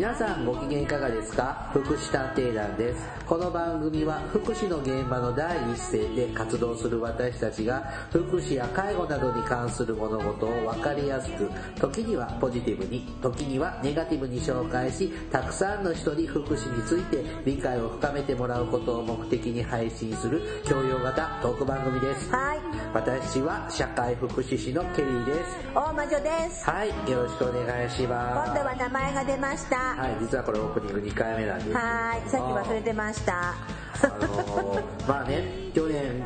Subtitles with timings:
[0.00, 1.68] 皆さんご機嫌いかがですか？
[1.74, 3.06] 福祉探偵団です。
[3.26, 22.30] この番組は福祉の現場の第一線で活動する私たちが福祉や介護などに関する物事を分かりやすく、時にはポジティブに、時にはネガティブに紹介し、たくさんの人に福祉について理解を深めてもらうことを目的に配信する教養型トーク番組です。
[22.30, 22.58] はい。
[22.94, 25.58] 私は社会福祉士のケリーです。
[25.74, 26.64] 大魔女です。
[26.64, 28.50] はい、よろしくお願いします。
[28.50, 29.89] 今度は名前が出ました。
[29.96, 32.30] ははい、実はこれオープニング2回目なんですけどーい。
[32.30, 33.54] さっき忘れてました。
[34.02, 36.22] あのーまあね、去年、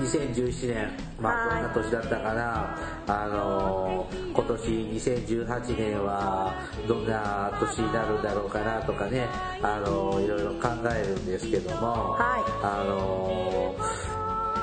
[0.00, 6.54] 2017年、まあはいどんな年だったかな、あのー今年2018年は
[6.88, 9.26] どんな年になるんだろうかなとかね、
[9.62, 14.12] あのーいろいろ考えるんですけども、はいあのー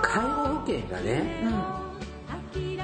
[0.02, 1.79] 介護保険がね、うん。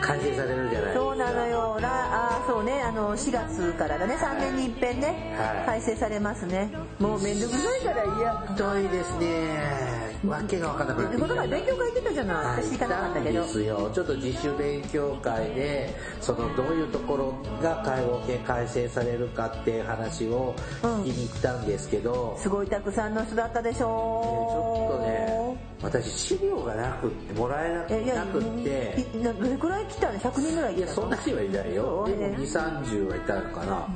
[0.06, 0.94] 改正されるじゃない。
[0.94, 1.78] そうなのよ。
[1.82, 6.72] ら、あーそうね、あの、4月からだね、3年に一遍ね、はい改正されますね。
[7.00, 8.48] もうめんどくさいから嫌。
[8.48, 9.95] ひどいですね。
[10.30, 12.36] わけがわかんなくなってこの前勉強会行ってたじゃない。
[12.38, 13.42] はい私行かなかったけど。
[13.42, 13.92] ですよ。
[13.94, 31.02] ちょっと自主勉強会で、そのどういうところが介護保険改正されるかっていう話を聞きに行ったんですけど、すごいたくさんの人だったでしちょょっとね、私資料がなくって、もらえなくて、どれくらい来たの ?100 人ぐらいいや、来たの？
[31.02, 32.06] そんな人はいないよ。
[32.08, 33.88] でも2、30はいたのかな。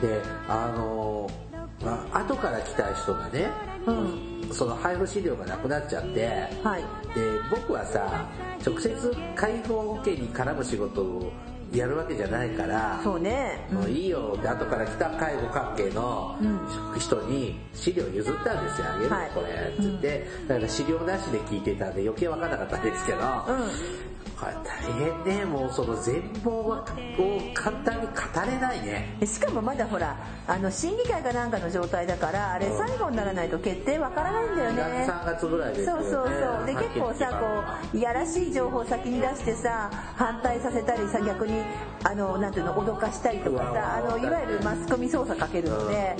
[0.00, 1.30] で、あの、
[1.84, 3.50] まあ、後から来た人がね、
[3.86, 4.31] うん。
[4.52, 6.26] その配布資料がなくなっちゃって、
[6.62, 6.82] はい。
[7.14, 8.26] で僕はさ
[8.64, 11.32] 直接介護保険に絡む仕事を
[11.72, 13.66] やるわけじゃないからそうね。
[13.70, 23.22] もういいよって後から来た介護関係のうん人に資料譲ったんですよあげる、はいこれって言って、だから資料なしで聞いてたんで余計分かんなかったんですけど、うん。
[24.38, 26.84] これ大変ねもうその全貌を
[27.54, 28.12] 簡単に語
[28.44, 29.16] れないね。
[29.24, 30.16] しかもまだほら
[30.46, 35.06] あの審議会かなんかの状態だからあれ最後にならないと決定わからないんだよね。
[35.08, 36.02] 3月ぐらいですよね。
[36.02, 36.66] そうそうそう。
[36.66, 37.62] で結構さこ
[37.94, 41.62] ういやらしい情報を先に出してさ反対させたりさ逆に
[42.04, 46.16] あのなんていうの脅かしたりとかさあのいわゆるマスコミ操作かけるので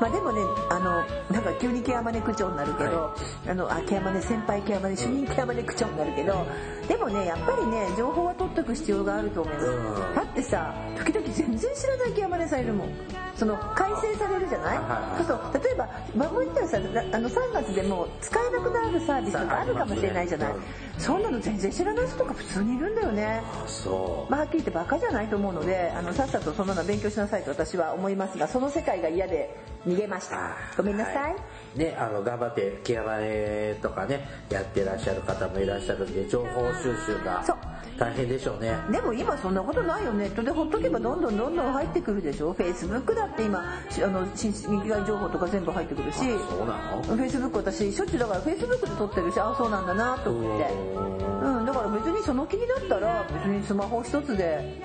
[0.00, 0.40] まあでもね
[0.70, 3.14] あのなんか急にケアマネ区長になるけど、
[3.48, 6.46] あのあケアマネ先輩ケアマネ主任ケアマネ区長になるけど
[6.88, 10.14] でもねやっぱりね情報は取っとく必要があると思います、うん。
[10.14, 12.88] だってさ時々全然知らないケアマネさんいるもん。
[13.36, 14.78] その改正されるじゃない、
[15.18, 15.62] そうそう。
[15.62, 20.62] 例えば守ったらさあの3月でもう使えなくなるサービスとかあるかもしれないじゃない、うん
[20.98, 23.42] そんなの全然知らない人とか普通にいるんだよね。
[23.66, 24.30] そう。
[24.30, 29.54] まあ、はっきり言ってバカじゃないと思うのであのさっさとそんなの勉強しなさいと私は思いますがその世界が嫌で
[29.86, 30.56] 逃げました。
[30.76, 31.36] ごめんなさい、は
[31.76, 37.44] ね、あの、頑張ってケアマネとかね、やってらっしゃる方もいらっしゃるんで、情報収集が
[37.98, 38.74] 大変でしょうね。
[38.90, 42.54] でも今そんなことないよネットでほっとけばどんどんどんどん入ってくるでしょ。
[42.54, 46.18] Facebook だって今しあの新劇外情報とか全部入ってくるし。
[46.18, 50.72] そうなの？Facebook 私しょっちゅうだから Facebook で撮ってるしあそうなんだなと思って。
[50.72, 54.80] うんだから別にその気になったら別にスマホ一つで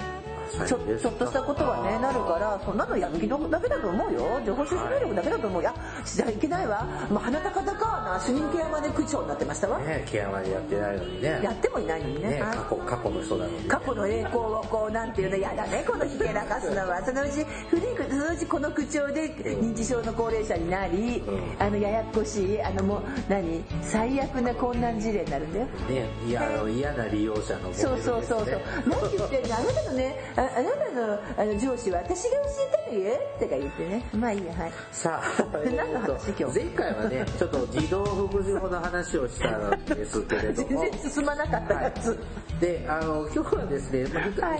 [0.68, 4.41] ちょちょっとしたことはねなるからそんなのやる気だけだと思うよ。
[4.46, 5.62] 情報収集能力だけだと思う。
[5.62, 5.73] いや
[6.06, 6.84] じゃいけないわ。
[7.09, 9.79] もう鼻高々な主任ケアマネ区長になってましたわ。
[9.79, 11.41] ね、ケアマネやってないのにね。
[11.44, 12.29] やってもいないのにね。
[12.31, 13.67] ね、はい過去、過去の人なのに。
[13.67, 17.03] 過去の栄光をこうなんていうのやだねこのひけらかすのは。
[17.06, 21.41] そのうち古いそのうちこの口調で認知症の高齢者になり、うん。
[21.59, 23.63] あのややこしいあのもう何？
[23.81, 25.66] 最悪な困難事例になるんだよ。
[25.66, 27.75] ね、いや、あの、嫌な利用者のね。
[27.75, 28.61] そうそうそうそう。
[28.88, 34.03] 何言ってんのあなたのねああなたのあの上司は私が教えたのよとか言ってね。
[34.13, 34.72] まあいいやはい。
[34.91, 35.57] さあ、
[35.94, 40.81] 何の話今日前回はね、 ちょっと児童福祉法の話をしたんですけれど全も。
[40.81, 41.74] 然進まなかった。
[41.81, 42.18] やつ、
[42.59, 44.06] で、あの、今日はですね、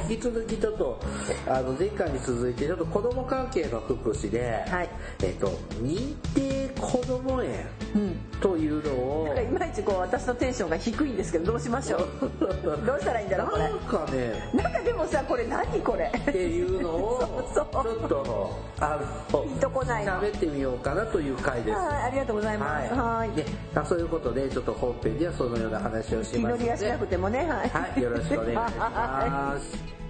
[0.10, 1.00] 引き続きちょっと、
[1.48, 4.90] あの、前回に続いて、ちょっと子供関係の福祉で、はい。
[5.24, 5.48] えっと、
[5.82, 8.16] 認定子供園うん。
[8.40, 12.08] というのをなんか、いまいちこう私のテンションが低いんですけどどうしましょう？
[12.86, 13.64] どうしたらいいんだろうこれ。
[13.64, 16.12] なんかね、なんかでもさこれ何これ？
[16.18, 17.88] っていうのを、ち そうそう。
[18.02, 19.00] ょっと、あ
[19.32, 20.14] の、ピンとこないの。
[20.22, 21.78] 喋ってみようかなという回です。
[21.78, 22.94] はいありがとうございます。
[22.94, 23.32] はい。
[23.32, 26.54] で、まあそういうことで、ちょっと本編ではそのような話をします。
[26.54, 29.78] ので、りがしなくてもねはい、はい、よろしくお願いします。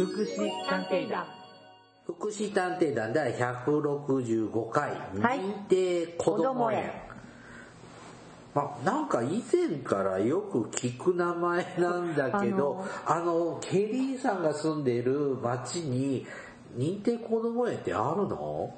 [0.00, 1.39] 福祉探偵団
[2.06, 5.40] 福祉探偵団第165回、はい。
[5.40, 6.90] 認定子ども園。
[8.52, 16.26] まあ、なんか以前からよく聞く名前なんだけど、あの、ケリーさんが住んでいる町に
[16.76, 18.74] 認定こども園ってあるの？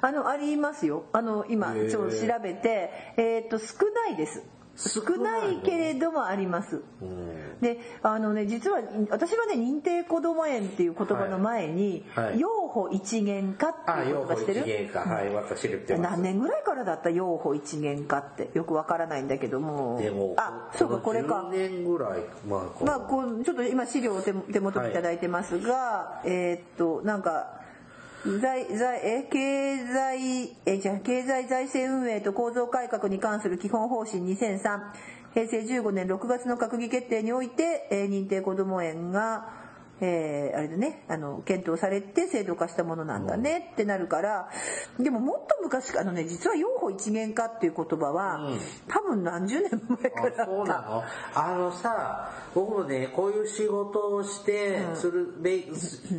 [0.00, 1.04] あのありますよ。
[1.12, 4.42] あの今ちょっと調べてえーっと少ないです
[4.76, 6.82] 少ないけれどもあります。
[7.00, 7.60] うん。
[7.60, 8.80] であのね実は
[9.10, 12.40] 私はね認定こども園っていう言葉の前にはいはい。
[12.40, 14.60] 養護一元化ってあ、いう言葉してる？
[14.94, 16.00] はい。
[16.00, 17.10] 何年ぐらいからだった？
[17.10, 18.50] 養護一元化って。
[18.54, 20.00] よくわからないんだけども。
[20.36, 21.48] あそうかこれか。
[21.50, 22.66] 10年ぐらい前か。
[22.84, 24.92] まあこうちょっと今資料を手手元にい。
[24.92, 27.60] ただいてますが、えーっとなんか
[28.40, 34.80] 財財え経済えじゃ経済財政運営と構造改革に関する基本方針2003
[35.32, 39.65] 平成15年6月の閣議決定において、え認定こども園が
[40.00, 44.48] えーあれでねあの検討されて制度化したものなんだねってなるから
[44.98, 48.58] でももっと昔からあのね実は養護一元化っていう言葉は、うん。
[48.88, 50.30] 多分何十年前から。
[50.30, 51.04] だあそうなの？
[51.34, 55.64] あのさ僕もねこういう仕事をしてする、べ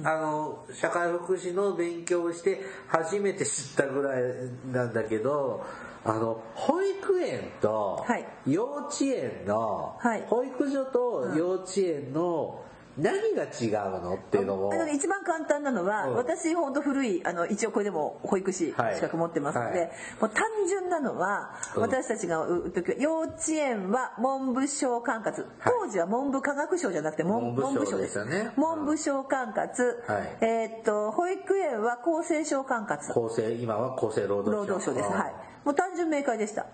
[0.04, 4.24] あの社会福祉の勉強をして初めて知ったぐらい
[4.72, 5.66] なんだけど
[6.04, 8.26] あの保育園とはい。
[8.46, 10.24] 幼稚園の、はい。
[10.28, 12.64] 保育所と幼稚園の
[12.98, 16.16] 何が違うのっていうのもあのね、一番簡単なのは、うん。
[16.16, 19.90] 私ほんと古いあの一応これでも保育士はい資格持ってますので、はい。
[20.22, 21.82] もう単純なのは、うん。
[21.84, 35.34] 私たちがう時は幼稚園は文部省管轄当時は文部科学省じゃなくて文文部省文ですよね文部省管轄、はいえーっと保育園は厚生省管轄厚生今は厚生労働省労働省ですはい
[35.66, 36.66] もう単純明快でした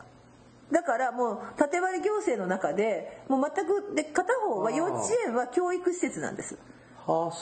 [0.74, 6.58] だからもう縦割り行政の中でもう全くで片方は幼稚園は教育施設なんです。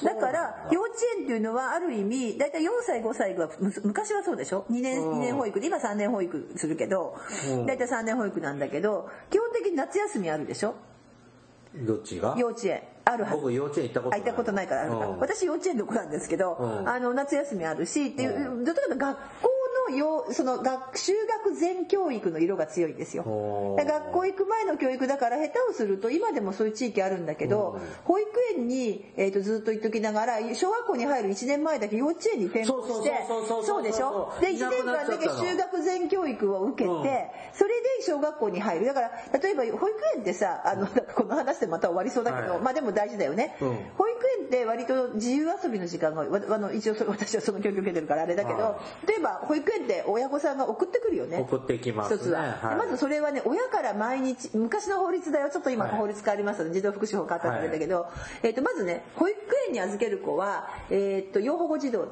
[0.04, 0.16] だ。
[0.16, 5.20] から幼稚園っていうのはある意味大体4歳5歳がむ昔はそうでしょ？2年うん。
[5.20, 5.60] 2年保育。
[5.60, 7.16] で今3年保育するけど
[7.50, 7.66] うん。
[7.66, 10.76] 大体3年保育なんだけど基本的に夏休みあるでしょ？
[11.76, 12.36] どっちが？
[12.38, 12.84] 幼稚園。
[13.06, 13.36] あるはず。
[13.38, 14.20] 僕幼稚園行ったことない。
[14.20, 15.00] あ行ったことないからあるか。
[15.00, 15.20] ら、うん。
[15.20, 16.90] 私幼稚園の子なんですけど、うん。
[16.90, 19.50] あの夏休みあるしっていう、う例えば学校
[19.90, 21.14] のよその学修
[21.46, 23.24] 学前教育の色が強いんですよ。
[23.24, 27.82] 学校行く前の教育だから下手をすると今でもそういう地域あるんだけど、うん。
[28.06, 33.12] 保育園に、えー、とずっと行っときながら小学校に入る1年前だけ幼稚園に転校して
[33.66, 34.34] そうでしょ？
[34.42, 37.04] で1年間だけ修学前教育を受けて、うん。
[37.54, 38.86] それで小学校に入る。
[38.86, 42.62] だから例えば保育園ってさあのこの話でまた終わりそうだけど、はい。
[42.62, 43.68] まあでも大事だよね、うん。
[43.98, 51.40] 保育園って割と自由遊びの時間がわあの一応それ私はその教育受けてるからあれだけど、は例えば保育園って親御さんが送ってくるよね。
[51.40, 52.18] 送ってきますね。
[52.18, 52.70] 一つは、はい。
[52.72, 55.50] でまずそれはね親から毎日昔の法律だよ。
[55.50, 55.98] ちょっと今はい。
[55.98, 58.08] 法律変わりますので児童福祉法変わったんだけど、
[58.44, 59.38] えー、とまずね保育
[59.68, 62.12] 園に預ける子は、えー、と養護護児童なの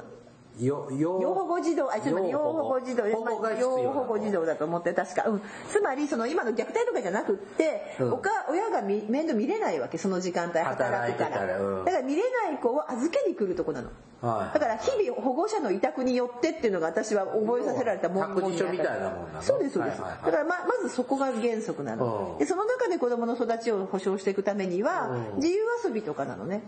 [0.64, 3.50] よ養養護護児童あちょっと待って養護護児童要なの。
[3.58, 8.20] 養護護児童だと思って確か、うん、つまりその今の虐待とかじゃなくって、うん。
[8.50, 11.00] 親がみ面倒見れないわけその時間帯働くから。
[11.00, 11.84] 働いてたらうん。
[11.84, 13.90] だから見れない子を預けに来るとこなの。
[14.20, 14.54] はい。
[14.54, 19.42] だから日々保護者の委託によってっていうのが私は覚えさせられた文言託児所みたいなもんなの？
[19.42, 20.32] そうですそうです、はいはいはい。
[20.32, 22.38] だからままずそこが原則なの、うん。
[22.38, 25.36] でその中で子供の育ちを保障していくためには、うん。
[25.36, 26.62] 自由遊びとかなのね。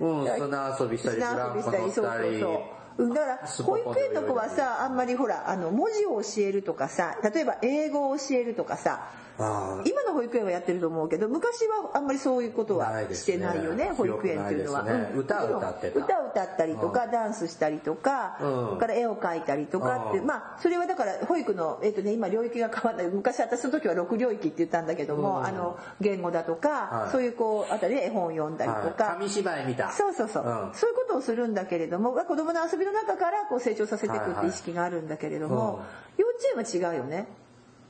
[0.00, 0.26] うん。
[0.26, 1.92] 砂遊びしたりブ砂ランコ遊びしたり。
[1.92, 2.56] そう乗ったりそうそうう。
[2.56, 15.18] んだから保育園の子はさあんまりほらあの文字を教えるとかさ例えば英語を教えるとかさ今の保育園はやってると思うけど昔はあんまりそういうことはしてないよね保育園っていうのは、ねうん。
[15.20, 15.98] 歌歌ってた。
[15.98, 18.66] 歌歌ったりとか、ダンスしたりとか、うん。
[18.68, 20.26] それから絵を描いたりとかって、うん。
[20.26, 25.46] まあそれはだから保育のえっ、とね今領域が変わった昔私の時は6領域って言ったんだけども、うん。
[25.46, 27.10] あの言語だとか、はい。
[27.10, 29.14] そういうこうあたりで絵本読んだりとか、はい。
[29.14, 30.74] 紙芝居見たそうそうそう、うん。
[30.74, 35.86] そういうことをするんだけれども子供の遊びの中からこう成長させていくって意識があるんだけれども、はいはい
[36.16, 37.26] 幼稚園は違うよね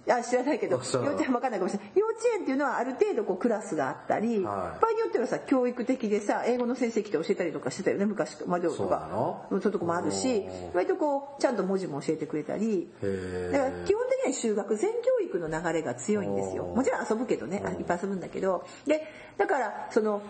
[0.06, 1.92] あ知らないけど幼稚園わかんないかもしれない。
[1.94, 4.80] 幼稚園っていうのはある程度こうクラスがあったり、はい。
[4.80, 8.36] 場合によってはさ教育的でさ英語の先生来て教えたりとかしてたよね昔。
[8.46, 9.08] までとか
[9.48, 12.88] そういうとこもあるしうん割とこうちゃんと文字も教えてくれたり。
[13.00, 16.64] だから基本的には修学全教育の流れが強いんですよ。
[16.64, 18.66] もちろん遊ぶけどねあいっぱい遊ぶんだけど。
[18.86, 19.06] で
[19.38, 20.22] だからその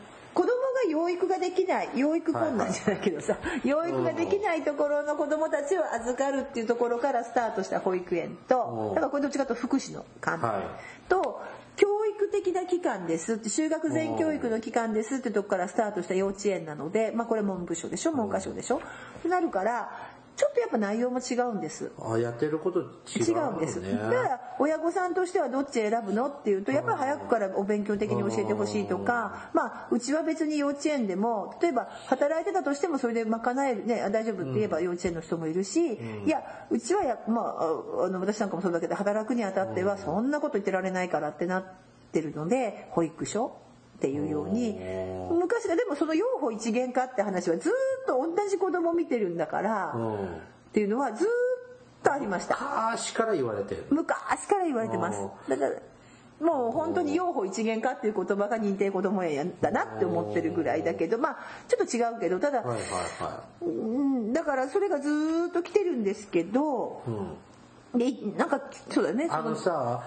[0.91, 8.93] 養育ができない養育困難じゃないけどさ、養育ができないところの子供たちを預かるっていうところからスタートした保育園とう。
[8.93, 10.63] んだからこれどっちかと福祉の観点、はい。
[11.09, 11.43] と
[11.77, 18.81] 教育的な機関ですって修学前教育の機関ですってとこからスタートした幼稚園なので、まあ、これ文部省でしょ文科省でしょ。
[19.23, 19.91] となるから
[20.37, 21.93] ちょっとやっぱ内容も違うんです。
[22.01, 22.87] あやってること違う
[23.23, 41.65] 違うんです、ねだから親御さんとしてはどっち選ぶのっていうとやっぱり早くからお勉強的に教えてほしいとか、まあ、うちは別に幼稚園でも例えば働いてたとしてもそれで賄えるねあ大丈夫って言えば幼稚園の人もいるし、いやうちはや、まあ、ああの私なんかもそうだけど働くにあたってはそんなこと言ってられないからってなっ
[42.13, 43.57] てるので保育所
[44.05, 44.79] っていうように
[45.31, 47.73] 昔がでもその養護一元化って話はずっ
[48.07, 49.93] と同じ子供見てるんだから。
[49.95, 51.29] うんっていうのはずっ
[52.03, 52.59] とありました。
[52.91, 53.87] 昔から言われてる。
[53.91, 55.21] 昔から言われてます。
[55.49, 55.71] だから
[56.45, 61.37] もう本当に養護一元化っていう言葉が認定こども園だなって思ってるぐらいだけどまあ
[61.69, 62.81] ちょっと違うけどただ、はいはい
[63.23, 67.03] はうんだからそれがずーっと来てるんですけど、
[67.95, 70.03] でなんかそうだねいあのさ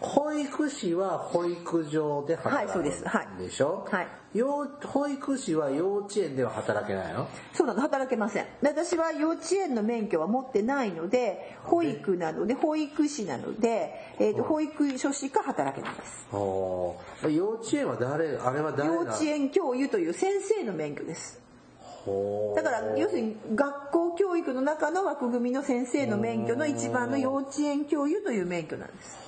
[0.00, 3.06] 保育士は保育所で働くはいそうです。
[3.06, 3.28] はい。
[3.42, 4.08] でしょ、はい。
[4.32, 7.28] 幼保育士は幼稚園では働けないの？
[7.52, 8.46] そうなの働けません。
[8.62, 16.26] で私は幼稚園の免許は持ってないので保育なので保育士なので、えー、と保育所しか働けないです。
[16.32, 21.40] 幼稚園は誰あれは誰な幼稚園教諭という先生の免許です
[22.56, 29.18] だから要するに学校教育の中の枠組みの先生の免許の一番の幼稚園教諭という免許なんです。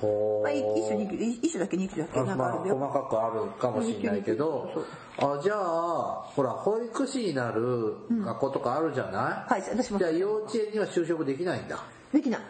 [0.42, 2.76] まあ、一種二種だけ二級だけあまあなんかあるんだよ。
[2.76, 4.84] 細かくあるかもしれないけど
[5.18, 9.98] あじゃあほら保育士になる学校とかあるじゃない、はい、私も。
[9.98, 11.78] じゃあ幼稚園には就職できないんだ。
[12.12, 12.40] できない。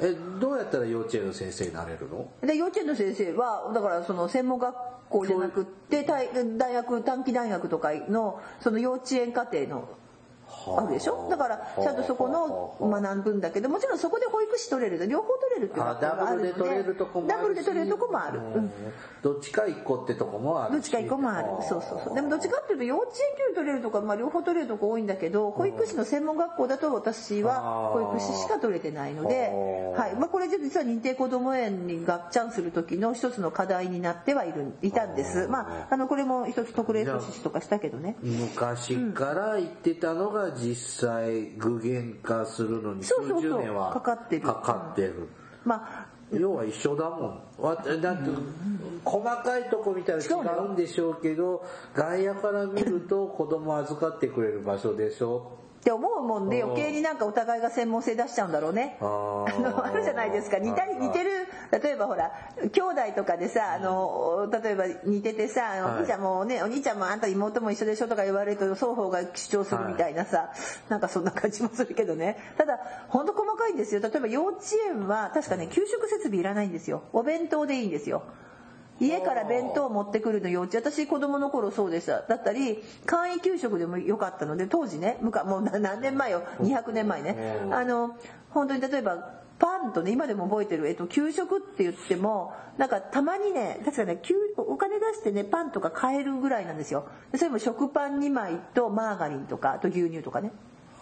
[0.00, 2.28] えどうやったら幼稚園の先生になれるの？
[2.42, 4.74] で幼稚園の先生はだからその専門学
[5.08, 9.88] 校じゃなくって大大学短期大学とかのその幼稚園課程の
[10.78, 10.86] あ。
[10.86, 11.28] るでしょ？
[11.30, 16.52] だからちゃんとそこの学ぶんだけどもちろんそこで保育士取れると両方取れるっていうあ学校があるので。
[16.52, 17.36] ダブルで取れるとこもあるし。
[17.36, 18.70] ダブルで取れるとこもある、うん
[19.22, 20.74] どっちか一個ってとこもあるし。
[20.74, 21.48] どっちか一個もある。
[21.68, 22.14] そうそうそう。
[22.14, 29.50] でもどっちかっていうと幼稚園教育取れるとか、まあ、両方取れるとこ多いんだけど保育士の専門学校だと私は保育士しか取れてないので、
[29.96, 30.14] はい。
[30.16, 35.48] まあ、これ実は認定こども園にガッチャンする時の一つの課題になってはいるいたんです。
[35.48, 38.16] まああのこれも一つ特例措置とかしたけどね。
[38.22, 44.42] 昔から言ってたのが実際具現化するのに数十年はかかってる。
[44.42, 45.28] かかってる。
[45.64, 47.42] まあ要は一緒だもん。
[47.58, 48.30] わだって
[49.04, 58.96] 細かいとこ見たら違うんでしょうけど外野から見ると子供預かってくれる場所でしょって思うもんで余計になんかお互いが専門性出しちゃうんだろうね。
[59.00, 60.58] あのあるじゃないですか。
[60.58, 61.46] 似たり似てる。
[61.72, 62.32] 例えばほら
[62.72, 70.52] 兄弟とかでさあの例えば似ててさ「お兄ちゃんもねお兄ちゃんもあんた妹も一緒でしょ」とか言われると双方が主張するみたいなさ、
[70.88, 72.38] なんかそんな感じもするけどね。
[72.56, 74.00] ただ本当細かいんですよ。
[74.00, 77.02] 例えば幼稚園は確かね給食設備いらないんですよ。
[77.12, 78.22] お弁当でいいんですよ。
[79.00, 80.76] 家から弁当を持ってくるの幼稚。
[80.76, 82.22] 園私子供の頃そうでした。
[82.22, 87.58] だったり簡易給食でもよかったので当時ねもうな何年前よ？200年前ね。
[87.64, 87.74] うん。
[87.74, 88.16] あの
[88.50, 97.06] 本当に例えばパンとね今でも覚えてる、えっと、給食って言ってもなんかたまにね確かね給お金出してねパンとか買えるぐらいなんですよ。
[97.32, 100.52] でそれも食パン2枚とマーガリンとかあと牛乳とかね。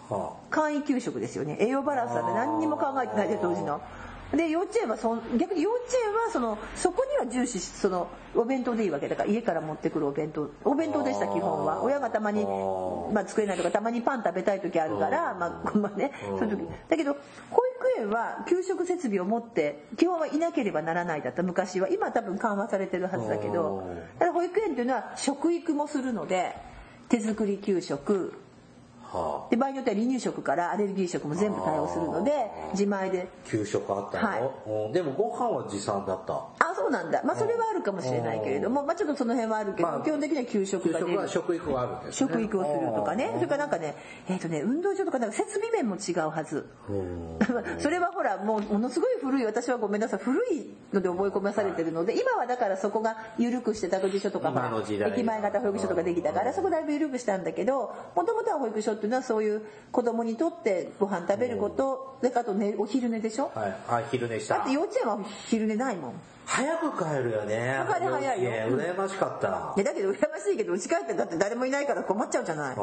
[0.09, 1.57] は簡易給食ですよね。
[1.59, 3.81] 栄養バランスなんて何にも考えてないで当時の。
[4.35, 9.07] で幼稚園はそん逆に幼稚園はそのそこには重視しそのお弁当でいいわけ。
[9.07, 11.83] だから家から持ってくるお弁当お弁当でした基本は。
[11.83, 12.43] 親がたまに、
[13.13, 16.67] まあ、作れないとかたまにパン食べたい時あるからまあまあねそういう時。
[16.89, 17.61] だけど保
[17.97, 21.43] 育園は給食設備を持って基本はいなければならないだった。
[21.43, 21.89] 昔は。
[21.89, 23.87] 今は多分緩和されてるはずだけど。
[24.17, 26.55] ただ保育園っていうのは食育もするので
[27.09, 28.33] 手作り給食
[29.49, 32.31] で場合によっては離乳食からアレルギー食も全部対応するので
[32.71, 33.27] 自前で。
[33.45, 34.85] 給食あったの、はい。
[34.87, 34.91] うん。
[34.91, 36.33] でもご飯は持参だった？
[36.33, 37.21] あそうなんだ。
[37.23, 41.19] まあそれはあるかもしれないけれどもまあちょっとその辺はあるけど、まあ基本的には給食給食が出る。
[41.19, 42.29] は食育はあるんですね。
[42.31, 43.31] 食育をするとかね。
[43.35, 43.95] それからなんかね
[44.29, 46.67] えっ、とね運動場とかなんか設備面も違うはず。
[46.89, 47.39] うん。
[47.79, 63.51] それはほらもうものすごい古い私はごめんなさい古いので覚え込まされてるので今はだからそこが緩くして託児所とかほら今の時代駅前型保育所とかできたからそこだいぶ緩くしたんだけどもともとは保育所っていうのはそういう子供にとってご飯食べることであとねお昼寝でしょ？
[63.53, 63.75] はい。
[63.89, 64.55] あ昼寝した。
[64.55, 66.13] だって幼稚園は昼寝ないもん。
[66.45, 67.79] 早く帰るよね。
[67.87, 68.51] 帰り早いよ。
[68.77, 69.73] 羨ましかった。
[69.77, 72.75] いやだけど羨ましいけどうち帰ってだって誰もいないから困っちゃうじゃない。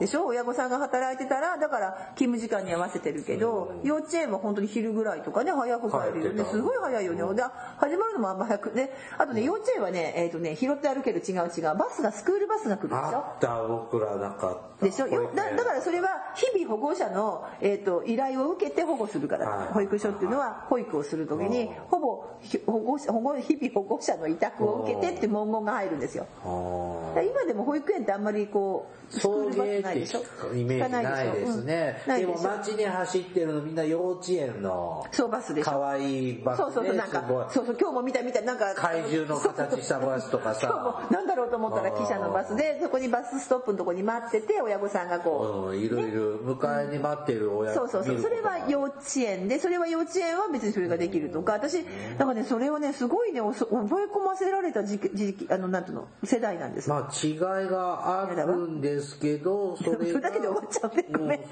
[0.00, 0.24] でしょ？
[0.26, 7.34] 親御さんが働いてたらだから勤務時間に合わせてるけど幼稚園は本当に昼ぐらいとかね早く帰るよ帰ってたねすごい早いよね。
[7.34, 7.42] で
[7.76, 8.90] 始まるのもあんま早くね。
[9.18, 11.62] あとね幼稚園はねえっ、とね拾って歩ける違う違う。
[11.76, 13.00] バスがスクールバスが来るでしょ？
[13.00, 15.06] あった僕らなかったでしょ？
[15.06, 19.72] よだだからそれは日々保護者の、えー、と依頼を受けて保護するから、はい。
[19.74, 26.26] 保育所っていうのは保育をする時にほぼひ保護者保護日々保護者の委託を受けてって文言が入るんですよ。
[26.44, 30.20] 今でも保育園ってあんまりこうスクー送ルバ迎ってスないでしょ
[30.54, 32.02] イメージないですね。
[32.06, 32.14] うん。
[32.14, 35.70] ででしょも街に走ってるのみんな幼稚園のそうバスでしょ。
[35.70, 40.66] 可愛いバスそうそうそうなんかそうそう今日も見た見たなんか怪獣の形したバスとかさ。
[40.66, 48.20] 今日もなんだろうと思ったら汽車のバスでそこにバスストップのとこに待ってて親御さんがこう、うんいるいるる迎えに待ってる親そうそうそう。
[48.20, 51.84] それは幼稚園でそれは幼稚園は別にそれができるとか私
[52.16, 61.46] だからねそれをねすごいね覚え込ませられた時期時期あのなんていうの世代なんですまあ違いがあるんですけどそれだけで終わっちゃうねごめんうん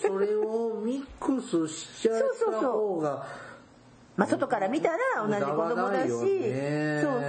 [0.00, 3.26] そそれをミックスしちゃった方が
[4.14, 6.28] まあ、外から見たら同じ子供だし、そう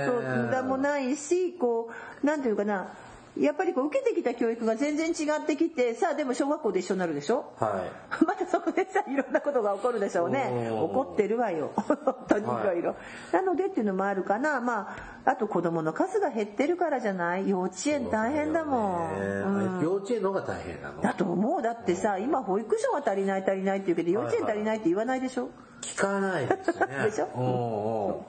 [0.05, 1.89] そう無駄もないしこ
[2.21, 2.93] うなんていうかな
[3.39, 7.53] やっぱりこう受けてきた教育が全然違ってきてさあでも小学校で一緒になるでしょ？
[7.59, 8.23] はい。
[8.25, 10.67] またそこでさいろんなことが起こるでしょうね。
[10.69, 11.71] うん怒ってるわよ。
[11.75, 11.97] 本
[12.27, 12.95] 当にいろいろ。
[13.31, 14.61] なのでっていうのもあるかな。
[14.61, 17.49] まああと子供の数が減ってるからじゃない？
[17.49, 19.19] 幼稚園大変だもん。
[19.19, 19.25] ね。
[19.25, 19.83] うん。
[19.83, 21.01] 幼稚園の方が大変なの？
[21.01, 21.61] だと思う。
[21.61, 25.49] だってさ今保育所が足りない足りないって言うけど幼稚園足りないって言わないでしょ？
[25.81, 26.87] 聞かないですね。
[27.05, 27.27] でしょ？
[27.35, 28.21] うんうん。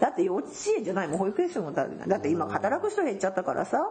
[0.00, 1.18] だって幼稚園じゃないもん。
[1.18, 3.88] 保育園所もだだって今働く人減っちゃったからさ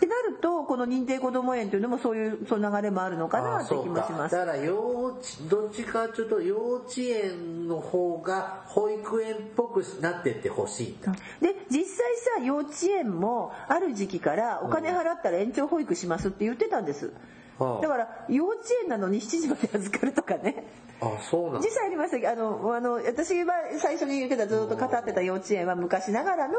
[0.00, 4.34] ってなるとこの認定こども園というのもそういうその流れもあるのかなあって気もします。
[4.34, 11.12] だから幼稚どっちかというと幼稚園の方が保育園っぽくなってってほしいんだ。
[11.42, 17.06] で実際さ幼稚園もある時期からお金払ったら延長保育しますって言ってたんです。
[17.06, 17.39] はあ
[17.82, 20.64] だから幼稚園なのに7時まで預かるとかね。
[21.02, 21.60] あそうなんだ。
[21.60, 26.54] 実際ありましたあのあの私は最初に言うけどずっと語ってた幼稚園は昔ながらの、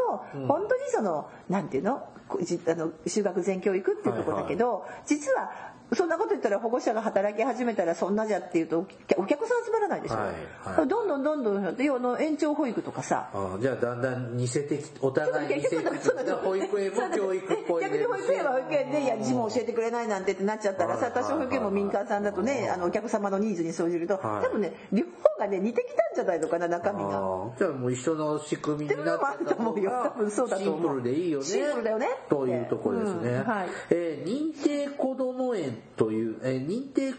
[0.48, 2.08] 本当にそのなんていうの？
[2.32, 10.88] あの修学前教育っていうところだけど、実はそんなこと言ったら保護者が働き始めたらそんなじゃっていうとお客さん集まらないでしょ、はいはい。
[10.88, 13.30] どんどんどんどん要の延長保育とかさ。
[13.34, 24.46] あじゃあだんだん似せてきお互い似せてきて保育園も教育っぽい逆に保育園は保育園でいや字も教えてくれないなんてってなっちゃったらさ多少保育園も民間さんだとねあのお客様のニーズに生じるとはい。
[24.46, 27.52] 多分ね両方がね似てきたんじゃないのかな中身が。
[27.58, 31.46] じゃあもう一緒の仕組みになってたっていうのもあると思うよ多分そうだと思うシンプルでいいよね。
[31.46, 32.08] シンプルだよね。
[32.30, 33.44] というところですね、うん。
[33.44, 33.68] はい。
[33.90, 37.14] えー認定こども園という、えー認定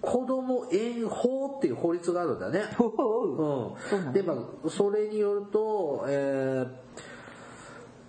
[0.00, 2.88] こども園法っていう法律があるんだね、 お
[3.24, 3.96] うう。
[4.10, 6.86] ん、でまあそれによると、えー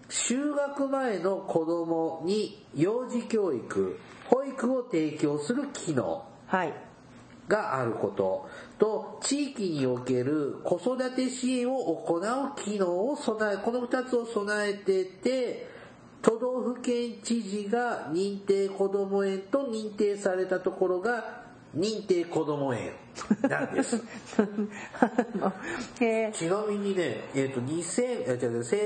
[0.09, 6.73] 就学前の子供に幼児教育保育を提供する機能はい。
[7.49, 8.47] があること。
[8.77, 12.21] と地域における子育て支援を行う
[12.55, 15.67] 機能を備えこの2つを備えてて
[16.21, 22.91] 都道府県知事が認定こども園と認定されたところが認定こども園
[23.49, 23.97] なんです。
[26.33, 28.77] ちなみにね、えっ、と、2000、え、違う違うせ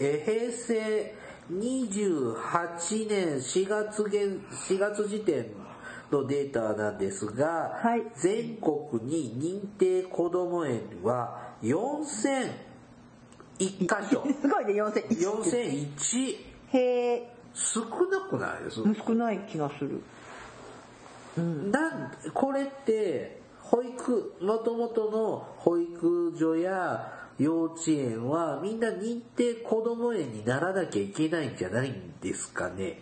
[0.00, 1.14] え平成
[1.52, 5.46] 28年4月現、4月時点
[6.10, 8.02] のデータなんですが、はい。
[8.14, 12.50] 全国に認定こども園は4001
[13.80, 14.24] 箇所。
[14.40, 16.45] すごいね4001 4001
[16.76, 18.82] へえ少なくないです。
[19.06, 20.02] 少ない気がする
[21.36, 33.00] なんこれって保育もともとの保育所や幼稚園はみんな認定こども園にならなきゃいけないんじゃないんですかね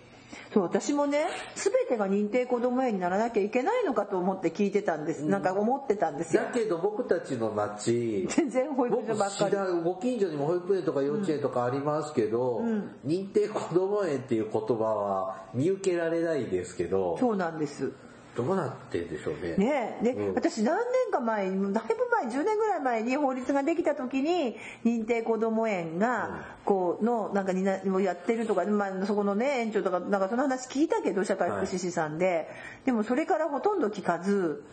[0.52, 6.42] そう私もね全てが認定こども園にならなきゃいけないのかと思って聞いてたんです、なんか思ってたんですよ。
[6.42, 9.54] だけど僕たちの町全然保育僕所ばっかり。
[9.82, 12.62] ご近所にも保育園とか幼稚園とかありますけど、
[13.06, 17.92] 認定こども園っていう言葉は見受けられないですけどそうなんです
[18.36, 19.56] どうなってんでしょうね。
[19.56, 19.98] ね。
[20.02, 20.34] えで、うん。
[20.34, 32.48] 私何年か前にだいぶ前10年ぐらい前に法律ができた時に認定こども園がこうのなんかになをやってるとか、まあ、そこのね園長とかなんかその話聞いたけど社会福祉士さんで、
[32.84, 34.64] でもそれからほとんど聞かず、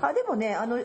[0.00, 0.84] あでもねあのい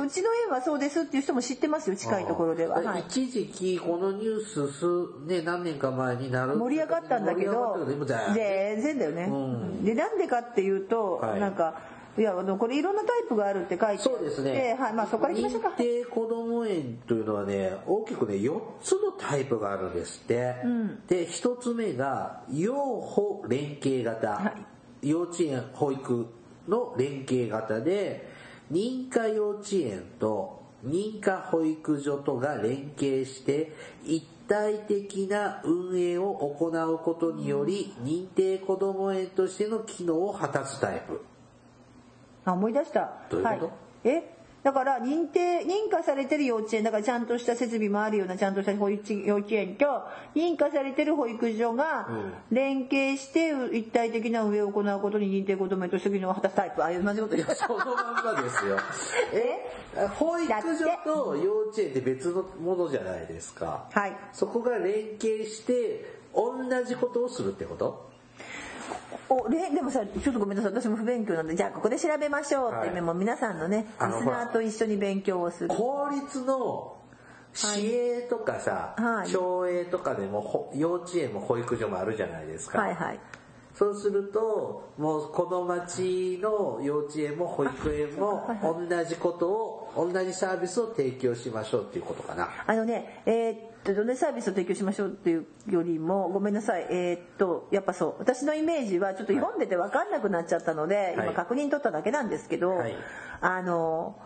[0.00, 7.84] うちの園はそうですっていう人も知ってますよ近いところでは、はい、一時期このニュース数、ね、何年か前になる盛り上がったんだけど
[8.34, 9.84] 全全然だよね、うん。
[9.84, 11.40] でなんでかっていうと、はい。
[11.40, 11.80] なんか
[12.18, 15.70] いやあのこれいろんなタイプがあるって書いてそうですね、はいまあ、そこからいきましょうか。
[15.70, 20.54] 認定こども園というのはね大きくね4つのタイプがあるんですって、
[21.08, 24.54] で1つ目が幼保連携型、は
[25.02, 25.08] い。
[25.08, 26.26] 幼稚園保育
[26.68, 28.31] の連携型で
[28.72, 33.72] 認可幼稚園と認可保育所とが連携して
[34.04, 41.22] 一体的な運営を行うことにより認定こども園としての機能を果たすタイプ。
[42.44, 43.12] あ思い出した。
[43.30, 43.66] どういうこと？
[43.66, 43.72] はい、
[44.04, 44.41] え？
[44.62, 49.84] だから認定認可されてる幼稚園だからちゃんとした設備もあるようなちゃんとした保育幼稚園と
[50.36, 52.08] 認可されてる保育所が
[52.50, 58.76] 連携して一体的な運営を行うことに認定こども園として機能を果たすタイプあ同じこと言いましたそのまんまですよ。
[59.34, 63.84] え保育所と幼稚園って別のものじゃないですか？
[63.92, 64.16] はい。
[64.32, 66.52] そこが連携して同
[66.84, 68.10] じことをするってこと？
[69.32, 70.72] おれでもさちょっとごめんなさい。
[70.72, 73.00] 私も不勉強なんでじゃあここで調べましょうって、はい。
[73.00, 75.68] もう皆さんのねリスナーと一緒に勉強をする。
[75.68, 76.98] 公立の
[77.54, 79.30] 市営とかさ、はい。
[79.30, 83.20] 町営とかでもほ幼稚園も保育所もあるじゃないですか、はいはい。
[83.74, 92.50] そうするともうこの町の幼稚園も保育園も同じことを同じサービスを提供しましょうっていうことかな。
[92.66, 101.26] あのね、えーどんなサービスを提供しましょうっていうよりも、ごめんなさい、えーっと、やっぱそう、私のイメージはちょっと読んでて分かんなくなっちゃったので、はい。
[101.26, 102.94] 今確認取っただけなんですけど、はい。
[103.40, 104.16] あの、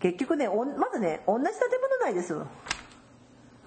[0.00, 2.46] 結局ね、まずね、同じ建物内ですよ。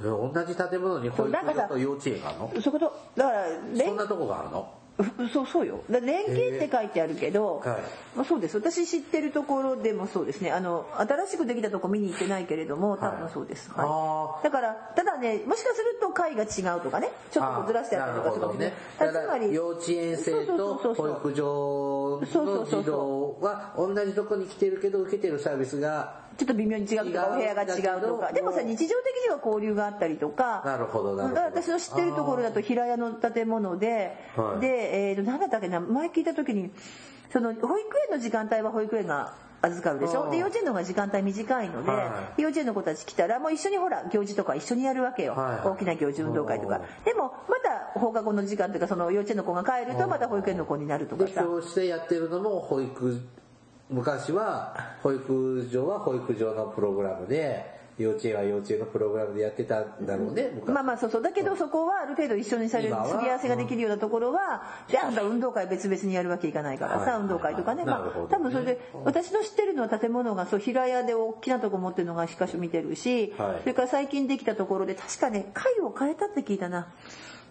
[0.02, 2.50] え同じ建物に保育所と幼稚園があるの？
[2.50, 4.60] そういうこと、だから、連そんなとこがあるの？
[4.60, 4.79] う
[5.34, 5.82] そうそうよ。
[5.90, 7.78] だ連携って書いてあるけど、はい。
[8.16, 8.58] まあ、そうです。
[8.58, 10.52] 私知ってるところでもそうですね。
[10.52, 13.86] あの新しくできたとこ見に行ってないけれども多分そうです、はい。
[13.88, 18.74] はいだからただねもしかすると階が違うとかねちょっとずらしてあったりとかするかね。
[19.00, 28.32] だだからつまりから幼稚園生と保育所の児童は同じとこに来てるけど受けてるサービスがちょっと微妙に違うとかお部屋が違うとか。
[28.32, 30.64] でもさ日常的には交流があったりとか。
[30.66, 34.62] なるほどなるほどだから私の知ってるところだと平屋の建物で、はい。
[34.62, 36.72] で、えーと、何だったっけな前聞いた時に
[37.34, 40.32] その保育園の時間帯は保育園が預かるでしょ？
[40.32, 42.42] で幼稚園の方が時間帯短いので、はい。
[42.42, 45.68] 幼稚園の子たち来たらもう一緒にほら行事とか一緒にやるわけよ、はい。
[45.68, 46.80] 大きな行事運動会とか。
[47.02, 53.20] おでもまた放課後の時間というかその幼稚園の子が帰るとまた保育園の子になるとかでさ教室でやってるのも保育
[53.90, 60.70] 昔は保育所は保育所のプログラムで幼稚園は幼稚園のプログラムでやってたんだろうね、昔。
[60.74, 61.22] まあまあそうそう。
[61.22, 67.22] だけどそこはある程度一緒にされるすり合わせができるようなところはじゃああんた運動会別々にやるわけいかないからさはい。
[67.22, 67.84] 運動会とかね。
[67.84, 73.60] まあ多分それで私の知ってるのは建物がそう平屋で大きなとこ持ってるのが一箇所見てるしはい。
[73.62, 76.88] それから最近できたところで確かね階を変えたって聞いたな。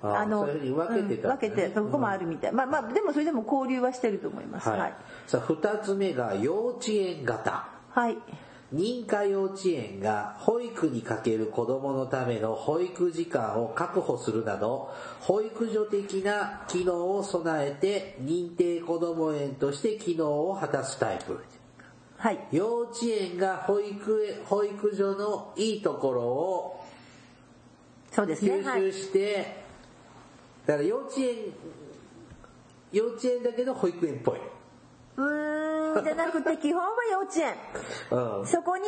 [0.02, 1.18] あそういうふうに分けてたんだね。
[1.22, 2.52] うん分けてそこもあるみたい。
[2.52, 4.68] まあまあでもそれでも交流はしてると思います。
[4.68, 4.94] はい、はい。
[5.26, 7.68] さあ2つ目が幼稚園型。
[7.90, 8.16] はい。
[8.72, 21.40] 認可幼稚園が保育にかける子どものための保育時間を確保するなど保育所的な機能を備えて認定こども園として機能を果たすタイプ。
[22.18, 22.38] はい。
[22.52, 26.84] 幼稚園が保育園保育所のいいところを
[28.10, 28.54] そうですね。
[28.54, 28.80] 吸はい。
[28.80, 29.67] 収して、
[30.68, 31.36] だから幼稚園
[32.92, 34.38] 幼稚園だけど保育園っぽい、
[35.16, 37.54] うーんじゃなくて基本は幼稚園。
[38.40, 38.84] うん、そこに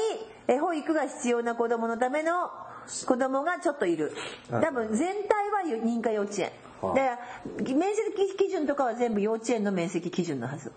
[0.47, 2.51] え保育が必要な子供のための
[3.07, 4.13] 子供がちょっといる。
[4.51, 6.53] はい多分全体は認可幼稚園。
[6.83, 6.95] はあ。
[6.95, 7.23] だか
[7.67, 10.73] ら面積基準とかは全部幼稚園の面積基準のはず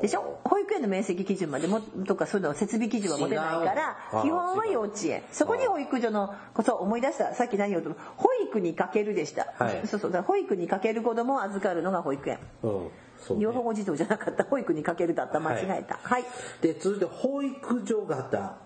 [0.00, 0.38] でしょ？
[0.44, 5.22] 保育園の面積基準までもとかそういうの設備基準は持てないから基本は幼稚園。
[5.32, 9.86] そこに保育所のことを思い出したさっき何をと保育にかけるでした、はい。
[9.86, 10.12] そうそう。
[10.12, 12.38] だ保育にかける子供を預かるのが保育園。
[12.62, 12.88] うん。
[13.18, 13.42] そうね。
[13.42, 14.44] 養護児童じゃなかった。
[14.44, 15.98] 保育にかけるだった間違えた。
[16.00, 16.24] はい。
[16.62, 18.56] で続いて保育所型。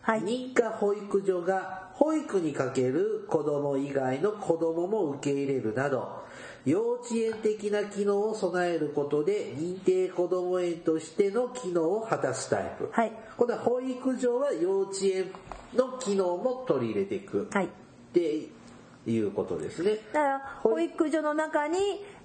[0.00, 0.22] はい。
[0.22, 6.22] 認可保育所が保育にかける子供以外の子供も受け入れるなど
[6.68, 13.12] 幼稚園的な機能を備えることで認定こども園としての機能を果たすタイプ、はい。
[13.38, 15.30] 今度は保育所は幼稚園
[15.74, 17.68] の機能も取り入れていくはいっ
[18.12, 18.48] て
[19.06, 21.78] いうことですねだから保育所の中に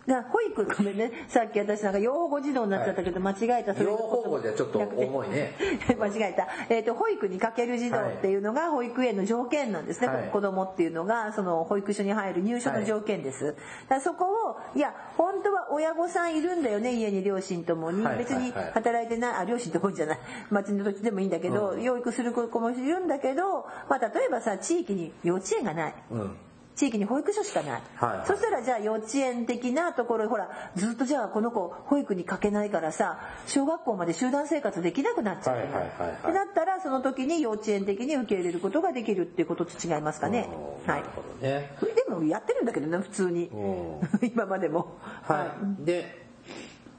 [0.08, 1.12] だ保育ごめんね。
[1.30, 3.74] さっき私なんか養護児童になっちゃったけど間違えた。
[3.74, 5.54] それ養護護じゃちょっと重いね。
[5.98, 10.30] 間違えた、えー、と保育にかける児童っていうのが保育園の条件なんですね、はい。
[10.32, 13.60] 子供っていうのがその保育所に入る入所の条件です、だか
[13.96, 18.64] らそこをいや本当は親御さんいるんだよね家に両親ともに、はい別にはい。
[18.66, 20.20] はい働いてないあ両親ともにじゃない。
[20.50, 25.94] 町の土地でもいいんだけど、養育する子もいるんだけど、まあ、例えばさ地域に幼稚園がない。
[26.12, 26.36] うん
[26.76, 28.28] 地域に保育所しかない、はいはい。
[28.28, 36.12] そしたらじゃあ幼稚園的なところほらずっとじゃあこの子保育にかけないからさ小学校まで集団生活できなくなっちゃう、はいはいはいはい。
[36.12, 40.48] ってなったらその時に幼稚園的に受け入れることができるっていうことと違いますかね。
[40.86, 41.02] はい。
[41.02, 41.72] るほどね。
[42.08, 43.46] でもやってるんだけどね普通に。
[43.46, 44.98] う 今までも。
[45.24, 45.86] はい。
[45.86, 46.24] で、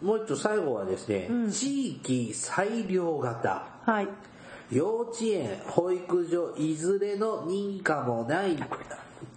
[0.03, 3.67] もう一つ最後はですね、地域裁量型。
[3.85, 4.09] はい。
[4.71, 8.57] 幼稚園、保育所、いずれの認可もない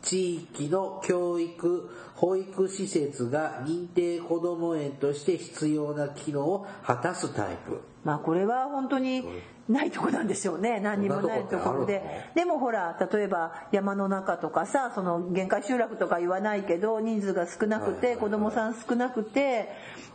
[0.02, 7.80] 地域の教育、保育施設が認定こども園として必要な機能を果たすタイプ。
[8.04, 9.24] まあこれは本当に
[9.70, 10.80] ないとこなんでしょうね。
[10.80, 12.02] 何にもないところで。
[12.36, 19.70] でもほら例えば山の中とかさその限界集落とか言わないけど人数が少なくて子供さん少なくて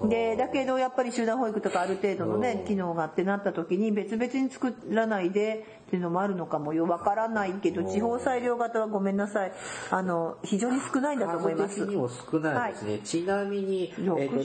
[0.09, 6.87] でだけどやっぱり集団保育とかある程度のね機能があってなった時に別々に作らないでっていうのもあるのかもよ。
[6.87, 9.53] わからないけど地方裁量型はごめんなさい。
[9.91, 14.37] あの非常に少ないんだと思いますにも少ないですね、はい、ちなみに、えー、と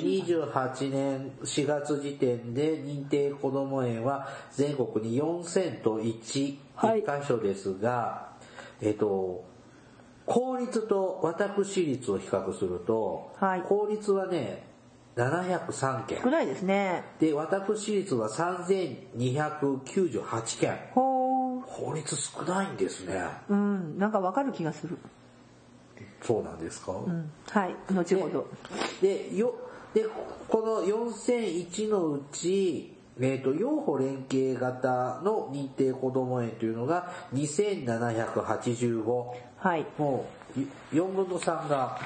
[0.51, 8.29] 28年4月時点で認定こども園は全国に4000と 1, 1箇所ですが、は
[8.81, 9.45] い、えっ、ー、と
[10.25, 14.67] 公立と私立を比較すると、はい、公立はね
[15.15, 16.21] 703件。
[16.21, 17.03] 少ないですね。
[17.19, 20.77] で私立は3298件。
[20.93, 21.17] ほ
[21.61, 23.23] 法律少ないんですね。
[23.49, 24.97] うんなんかわかる気がする
[26.21, 27.75] そうなんですか、うん、はい。
[27.93, 28.47] 後ほど。
[29.01, 29.53] でよ
[29.93, 30.05] で
[30.47, 39.25] この4001のうちえーと、養護連携型の認定こども園というのが2785、
[39.57, 41.97] はい、もう4分の3が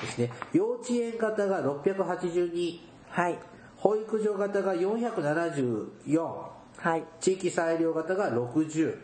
[0.00, 2.78] ですね、はい、幼稚園型が682、
[3.10, 3.38] はい、
[3.76, 8.98] 保育所型が474はい、地域裁量型が60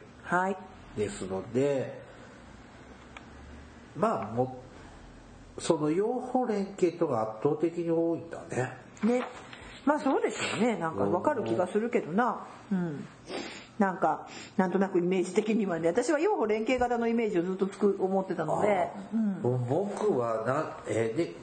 [0.96, 2.01] ですので、
[3.96, 4.62] まあも
[5.58, 8.72] その養護連携とが圧倒的に多いんだね。
[9.04, 9.22] ね。
[9.84, 10.76] まあそうですよね。
[10.76, 12.46] なんかわかる気がするけどな。
[12.70, 13.04] うん。
[13.78, 18.88] なんか、なんとなくイメージ的にはね、私は養護連携型のイメージをずっとつく思ってたので。
[19.12, 21.34] うん、僕はな、えー、で、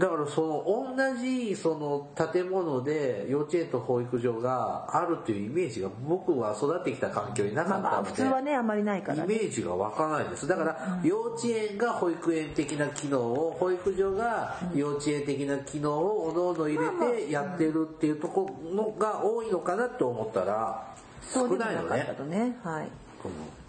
[0.00, 10.48] だからその同じその建物で幼稚園と保育所があるっていうイメージが僕は育ってきた環境になかったので、まあ、普通はねあんまりないから、ね、イメージが湧かないです。
[10.48, 20.94] だから幼稚園が保育園的な機能を保育所が幼稚園的な機能をおのおの入れてやってるっていうところが多いのかなと思ったら
[21.30, 22.08] 少ないのね。
[22.26, 22.56] ね。
[22.64, 22.88] はい。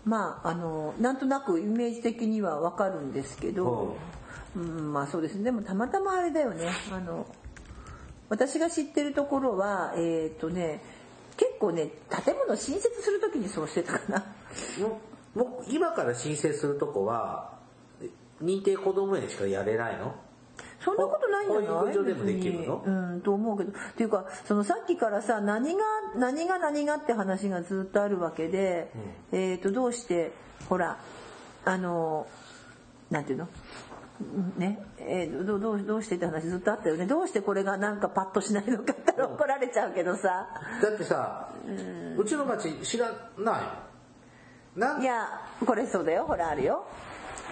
[0.06, 4.20] まああのなんとなくイメージ的にはわかるんですけど、うん、
[4.55, 5.43] まあそうですね。
[5.43, 6.69] でもたまたまあれだよね。
[6.91, 7.25] あの
[8.29, 10.81] 私が知ってるところはえっ、ー、とね
[11.37, 14.25] 結構ね建物新設する時にそうしてたかな。
[15.33, 17.53] もう今から申請するとこは
[18.41, 20.13] 認定こども園しかやれないの？
[20.83, 21.95] そんなことないんじゃない？
[21.95, 22.83] 保でもできるの？
[22.85, 23.71] うんと思うけど。
[23.71, 25.83] っていうかそのさっきからさ何が
[26.17, 28.91] 何が何がって話がずっとあるわけで、
[29.31, 30.33] うん、えっ、ー、とどうして
[30.67, 30.97] ほら
[31.63, 32.27] あの
[33.09, 33.47] なんていうの？
[34.57, 34.79] ね。
[34.99, 37.05] えー、どどうどうしてって話ずっとあったよね。
[37.05, 40.47] どうしてこれがなんかパッとしないのかって怒られちゃうけどさ。
[40.81, 41.49] だってさ、
[42.17, 43.60] うちの町知らな
[44.75, 44.79] い？
[44.79, 45.27] ないや
[45.65, 46.25] これそうだよ。
[46.25, 46.86] ほらあるよ。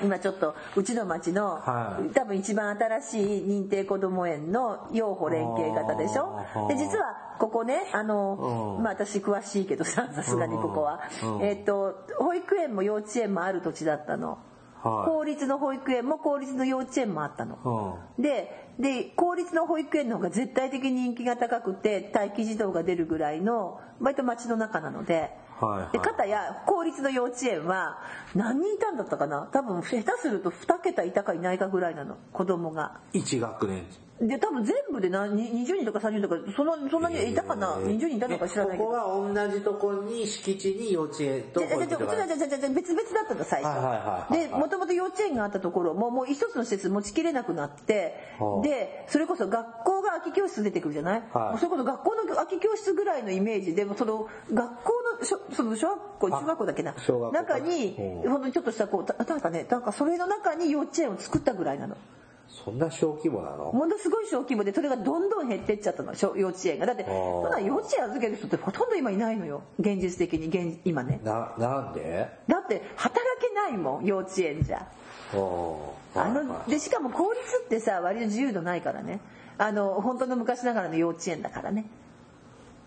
[0.01, 6.45] 今ちょっとうちの町の、はい、多分一番新しい認定こども園の養護連携型でしょ？
[6.69, 11.01] で実はここねあの、まあ私詳しいけどささすがにここは。
[11.41, 14.37] えっと保育園も幼稚園もある土地だったの。
[14.81, 17.99] はい、公立の保育園も公立の幼稚園もあったの。
[18.17, 25.31] でで公立の保育園の方が絶対的に人気が高くて待機児童が出るぐらいの割と町の中なので。
[25.59, 27.99] はいはい、で片や公立の幼稚園は
[28.33, 29.49] 何人いたんだったかな？
[29.51, 32.15] 多分下手すると2桁いたかいないかぐらいなの。
[32.31, 33.01] 子供が。
[33.11, 33.83] 1学年
[34.21, 35.31] で多分全部で何
[35.65, 38.89] 20人とか30人とかそのそんなにいたかな、えー、20人いたのか知らないけど。
[38.89, 53.73] ここは同じとこに敷地に幼稚園と保育所が別々だったの最初、はいはいはい、でもともと幼稚園があったところももう一つの施設持ちきれなくなって、はあ、でそれこそ学校が空き教室出てくるじゃない、はい、それこそ学校の空き教室ぐらいのイメージ。
[53.73, 56.93] でもその学校のその小学校中学校だっけな？
[57.31, 61.95] 中に本当にちょっとしたこうなんかねなんかそれの中に幼稚園を作ったぐらいなの。
[62.63, 63.71] そんな小規模なの？
[63.71, 66.85] ものすごい小規模でそれがどんどん減ってっちゃったの幼稚園が。
[66.85, 69.63] だってそんな幼稚園預ける人ってほとんど今いないのよ。
[69.79, 71.19] 現実的に現今ね。
[71.23, 72.29] ななんで？
[72.47, 74.87] だって働けないもん幼稚園じゃ。
[75.31, 79.19] あのでしかも公立ってさ割と自由度ないからね。
[79.57, 81.85] あの本当の昔ながらの幼稚園だからね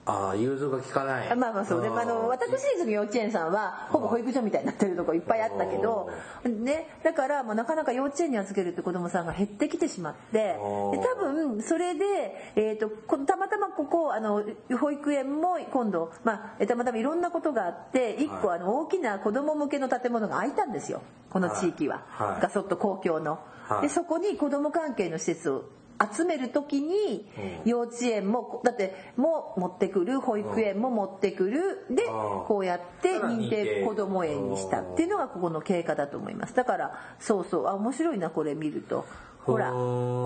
[0.05, 1.37] ああ融通が効かない。
[1.37, 6.11] まあまあそうであの私立の幼稚園さんはほぼ保育所みたいになってるとこいっぱいあったけど
[6.45, 6.89] ね。
[7.05, 12.89] だからもうなかなか幼稚園に預けるって子供さんが減ってきてしまってで多分それで、えーと、
[13.27, 14.43] たまたまここあの
[14.81, 21.03] 保育園も今度、まあ、たまたまいろんなことがあって一個あの大きな子供向けの建物が開いたんですよ。
[21.31, 22.29] この地域は、はい。
[22.33, 23.39] はい、ガソッと公共の。
[23.81, 25.65] でそこに子供関係の施設を
[26.11, 27.29] 集める時に
[27.65, 31.87] 幼稚園もだっても持ってくる保育園も持ってくる。
[31.91, 32.11] でうん
[32.47, 36.55] こうやって認定こども園にしたっていうのがここの経過だと思います。
[36.55, 37.67] だからそうそう。
[37.67, 39.05] あ面白いなこれ見ると。
[39.45, 39.77] ほらうん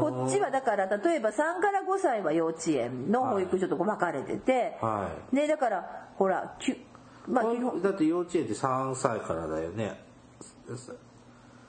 [0.01, 4.79] こっちはだから例えば3から5歳は幼稚園の保育所と分かれてて。
[4.81, 6.57] はねだからほら
[7.29, 10.01] まあ基本だって幼稚園って3歳からだよね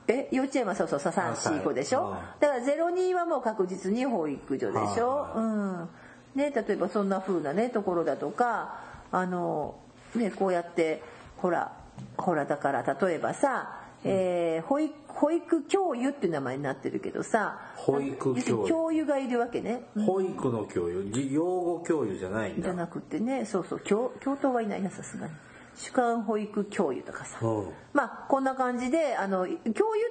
[0.08, 2.16] え幼稚園はそうそう345でしょ、うん。
[2.40, 5.38] だから02はもう確実に保育所でしょ、はい。
[5.38, 5.90] うん。
[6.36, 8.80] ね、例えばそんな風なねところだとか
[9.12, 9.76] あの
[10.16, 11.02] ねこうやって
[11.38, 11.72] ほら
[12.16, 18.68] ほらだから例えばさ、えー保育保育教諭っていう名前になってるけどさ保育教諭。
[18.68, 19.82] 教諭がいるわけね。
[20.06, 21.12] 保育の教諭？
[21.12, 22.64] じ養護教諭じゃないんだ。
[22.66, 25.34] じゃなくてねそうそう教教頭はいないなさすがに
[25.78, 27.62] 主幹保育教諭とかさ、う。
[27.62, 29.66] んまあこんな感じであの教諭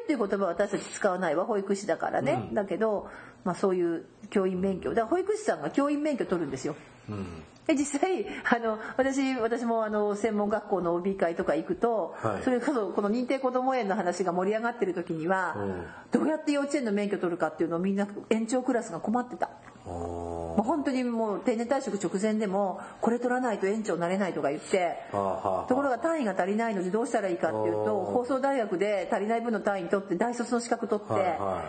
[0.05, 1.45] っていう言葉は私たち使わないわ。
[1.45, 3.09] 保育士だからね、だけど、
[3.45, 4.91] まあ、そういう教員免許。
[4.91, 6.77] だから保育士さんが教員免許取るんですよ。
[7.09, 7.27] うん
[7.67, 12.43] で実際あの私私もあの専門学校の OB 会とか行くと、はい。
[12.45, 15.85] それこそこの認定こども園の話が盛り上がってる時には、うん。
[16.13, 19.51] どうやって幼稚園の免許取るかっていうのをみんな園長クラスが困ってた。
[19.87, 31.07] あもう本当にもう定年退職直前でもこれ取らないと園長になれないとか言ってところが単位が足りないのでどうしたらいいかっていうと放送大学で足りない分の単位取って大卒の資格取っ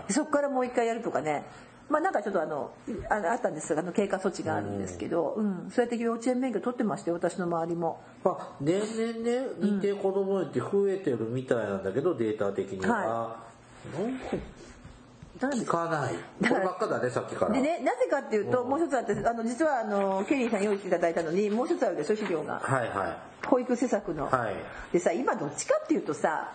[0.07, 1.43] て、そこからもう一回やるとかね
[1.89, 2.71] まあなんかちょっとあの
[3.09, 8.01] あったんですがあの経過措置があるんですけど、うん、そうやって幼稚園免許取ってましたよ私の周りも。
[8.23, 13.37] まあ、年々ね認定こども園って増えてるみたいなんだけど、データ的には、
[15.39, 17.53] 聞かないだからこればっかだねさっきから。
[17.53, 22.59] でねなぜかっていうともう一つあってあの実はあのケリーさん用意していただいたのにもう一つあるでしょ資料が。
[22.59, 24.27] はいは保育施策の。
[24.27, 24.55] いはい。
[24.91, 26.51] でさ今どっちかっていうとさ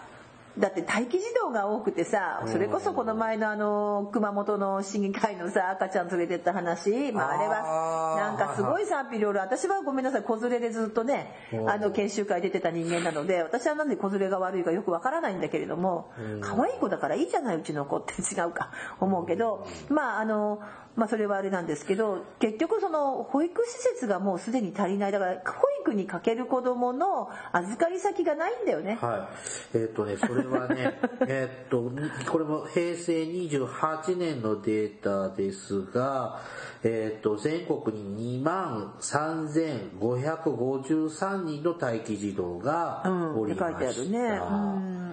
[0.58, 9.42] だって待機児童が多くてさそれこそこの前のあの熊本の市議会のさ赤ちゃん連れてった話、まあ、あれはなんかすごい賛否両論。
[9.42, 11.70] 私はごめんなさい子連れでずっとねうん。
[11.70, 16.10] あの研修会出てた人間なので私はなんで子連れが悪いかよくわからないんだけれども
[16.40, 20.60] 可愛い子だからいいじゃないうちの子って違うか思うけどまああの
[20.96, 25.40] まあそれはあれなんですけど結局その保育施設がもうすでに足りないだから保
[25.82, 28.98] 育にかける子供の預かり先がないんだよね。
[29.00, 29.30] は
[29.74, 29.78] い。
[29.78, 31.98] えっ、とね、それはね、 えっと、に
[32.30, 36.40] これも平成28年のデータですが、
[36.84, 43.78] えっ、と、全国に2万3553人の待機児童がうん、って書いおりました。
[43.78, 44.40] てあるね。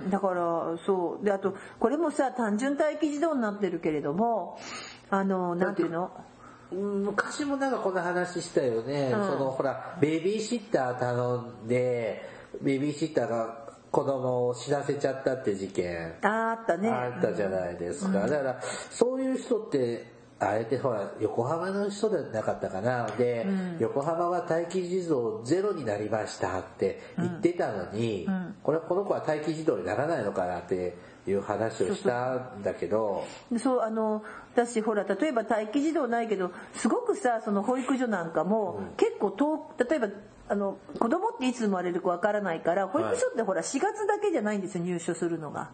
[0.04, 4.58] うん、だからそうであとこれもさ単純待機児童になってるけれども
[5.10, 6.12] あのなんていうの？
[6.72, 9.26] うん昔もなんかこんな話したよね、うん。
[9.26, 12.30] そのほらベビーシッター頼んで
[12.62, 16.14] ベビーシッターが子供を死なせちゃったって事件。
[16.22, 16.92] ああったね。
[16.92, 23.08] あったじゃないですか、だからそういう人ってあれってほら横浜の人じゃなかったかな。
[23.18, 23.46] で、
[23.80, 28.28] 横浜は待機児童ゼロになりましたって言ってたのに、
[28.64, 30.96] これこの子は待機児童にならないのかなって
[31.28, 33.26] いう話をしたんだけど。
[33.62, 34.24] そうあの
[34.56, 40.08] 私ほら例えば待機児童ないけどすごくさその保育所なんかも結構遠例えば
[40.48, 45.72] あの子供っていつ生まれるかわからないから保育所ってほら4月だけじゃないんですよ入所するのが。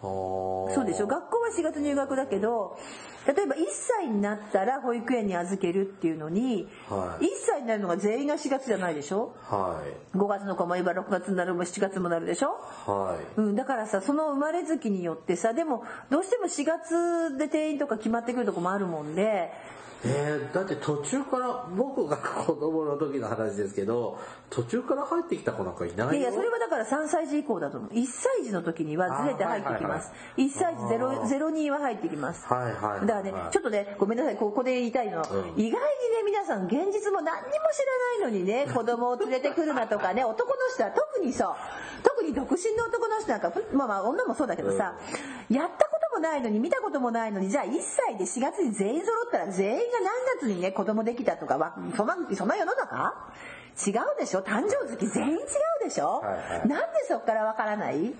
[0.00, 1.06] そそうでしょ？
[1.06, 2.78] 学校は4月入学だけど
[3.26, 7.24] 例えば1歳になったら保育園に預けるっていうのに、はい。
[7.26, 9.34] 1歳になるのが全員が4月じゃないでしょ？
[9.42, 9.82] は
[10.14, 10.16] い。
[10.16, 12.48] 5月の子もいれば6月になるも7月もなるでしょ？
[12.86, 13.40] はい。
[13.40, 19.52] うん、だからさその生まれ月によってさでもどうしても4月で定員とか決まってくるとこもあるもんで
[20.02, 26.12] えー、だって途中から僕が子供の時の話ですけど途中から入ってきた子なんかいないよ。
[26.14, 27.90] いやそれはだから3歳児以降だと思う。
[27.90, 32.46] 1歳児の時にはずれて入ってきます、1歳児0 02は入ってきます。
[32.46, 34.36] はいはいはいだからねちょっとねごめんなさい。
[34.36, 35.22] ここで言いたいの、ん。
[35.22, 35.76] 意外にね
[36.24, 41.54] 皆さん現実も何にも知らないのにね 子供を連れてくるなとかね男の人は特にそう。
[42.02, 44.94] 特に独身の男の人なんかふまあまあ女もそうだけどさ、
[45.50, 53.14] やったこともないのに見たこともないのにじゃあ1歳で4月に全員揃ったら全員が何月にね子供できたとかはそんなそんな世の中
[53.86, 54.40] 違うでしょ？
[54.42, 55.40] 誕生月全員違う
[55.84, 56.68] でしょ、はいはい。
[56.68, 58.14] なんでそっからわからない ?1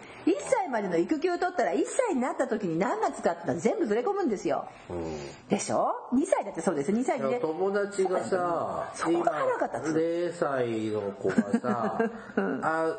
[0.50, 4.66] 歳までの育休取ったら1歳になった時に何月かって全部ずれ込むんですよ。
[4.88, 5.04] うん。
[5.48, 6.92] でしょ ?2 歳だってそうです。
[6.92, 7.28] 2歳で。
[7.28, 7.38] ね。
[7.40, 11.98] 友達がさそこが腹が立つ0歳の子がさ
[12.62, 12.96] あ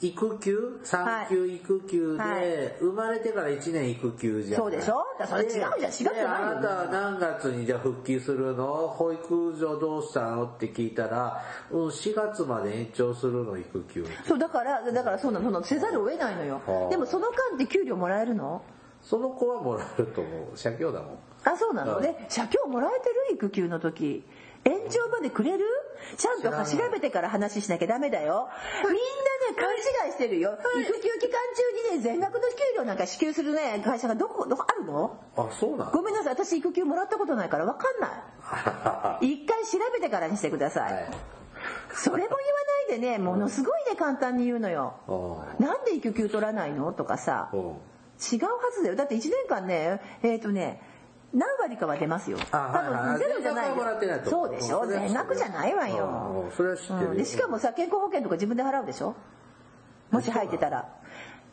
[0.00, 0.80] 育休？
[0.84, 2.74] 産休育休で、はい。
[2.80, 4.60] 生まれてから1年育休じゃん。
[4.60, 5.04] そうでしょ？
[5.18, 5.72] だそれ違うじゃん。
[5.72, 8.88] 4月じゃないよであなたは何月にじゃあ復帰するの？
[8.88, 10.44] 保育所どうしたの？
[10.46, 14.06] って聞いたら、うん、4月まで延長するの育休。
[14.26, 16.60] そうだから、だからそうなの、そのせざるを得ないのよ。
[16.66, 16.86] は。
[16.86, 16.90] あ。
[16.90, 18.62] でもその間って給料もらえるの？
[19.02, 20.56] その子はもらえると思う。
[20.58, 21.18] 写経だもん。
[21.44, 24.24] あそうなの、うんで社協もらえてる育休の時。
[24.62, 25.64] 延長までくれる？
[26.18, 28.48] ちゃんと調べてから話しなきゃダメだよ。
[28.84, 29.00] みんなね
[29.56, 29.72] 勘
[30.06, 30.58] 違いしてるよ。
[30.82, 31.38] 育休期間
[31.88, 32.46] 中にね全額の給
[32.76, 35.18] 料なんか支給するね会社がどこどこあるの？
[35.36, 35.90] あそうなの？
[35.92, 39.32] ごめんなさい私育休もらったことないから分かんない。
[39.32, 41.10] 一回調べてからにしてください、はい
[41.94, 42.36] それも言わ
[42.88, 44.94] ないでねものすごいね簡単に言うのよ。
[45.58, 46.92] うなんで育休取らないの？
[46.92, 47.50] とかさ。
[47.52, 48.96] 違うはずだよ。
[48.96, 50.82] だって1年間ねえっ、とね
[51.32, 52.38] 何割かは出ますよ。
[52.50, 53.72] 多分ゼロじゃない
[54.24, 54.86] そうでしょ。
[54.86, 55.94] 全額じゃないわうん。
[55.94, 56.52] ようん。
[56.52, 57.00] それは知ってる。
[57.02, 57.16] ようん。
[57.16, 59.14] でしかもさ健康保険とか自分で払うでしょ？
[60.10, 60.88] もし入ってたら。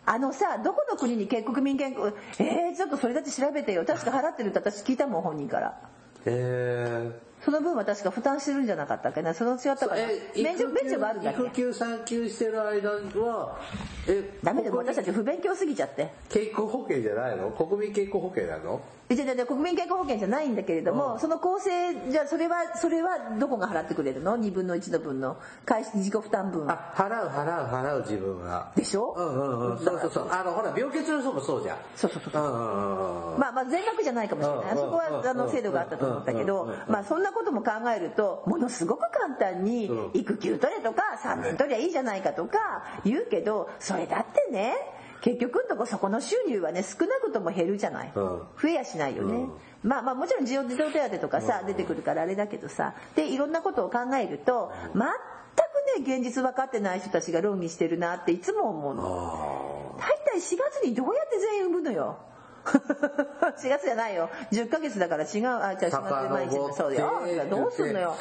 [0.10, 3.84] あのさどこの国に国民健康えー、ちょっとそれだって調べてよ。
[3.86, 5.80] 確か払ってるって私聞いたもん本人から。
[6.26, 9.22] へえその分は確か負担してるんじゃなかったっけ？
[9.22, 10.02] なその違ったかな？
[10.02, 11.44] え免除免除があるんだっけ？
[11.44, 13.58] 育休産休してる間は
[14.06, 14.72] えダメだよ。
[14.74, 16.12] ここに私たち不勉強すぎちゃって。
[16.28, 17.52] 健康保険じゃないの？
[17.52, 18.82] 国民健康保険なの？
[19.10, 25.38] じゃじゃ国民健康保険じゃないんだけれども、その構成じゃあそれはそれはどこが払ってくれるの？2分の1の分の。
[25.66, 26.70] 開始自己負担分。
[26.70, 29.14] あ払う払う払う自分がでしょ？
[29.18, 29.78] うんうんうん。
[29.80, 30.28] そうそうそう。
[30.30, 31.78] あのほら病欠の人もそうじゃん。
[31.96, 32.44] そうそうそうそう。
[32.44, 33.40] うんうんうんうん。
[33.40, 34.72] まあまあ全額じゃないかもしれない。
[34.72, 40.12] うんそこはあの制度があったと思ったけどまあそんなことも考えるとものすごく簡単にうん。
[40.14, 42.58] 育休取れとか3年取りゃいいじゃないかとか
[43.06, 44.74] 言うけどそれだってね
[45.22, 48.12] 結局のとこそこの収入はね少なくとも減るじゃない。
[48.16, 48.24] うん。
[48.62, 49.48] 増えやしないよね。
[49.84, 59.98] まあまあもちろん児童児童手当とかさ出てくるからあれだけどさでいろんなことを考えると全くね現実分かってない人たちが論議してるなっていつも思うの。
[60.00, 62.20] あ大体4月にどうやって全員産むのよ
[62.68, 64.30] 4月じゃないよ。
[64.52, 65.30] 10ヶ月だから違う。
[65.30, 67.48] あじゃあ4月で毎日そうだよ。
[67.50, 68.16] どうすんのよ。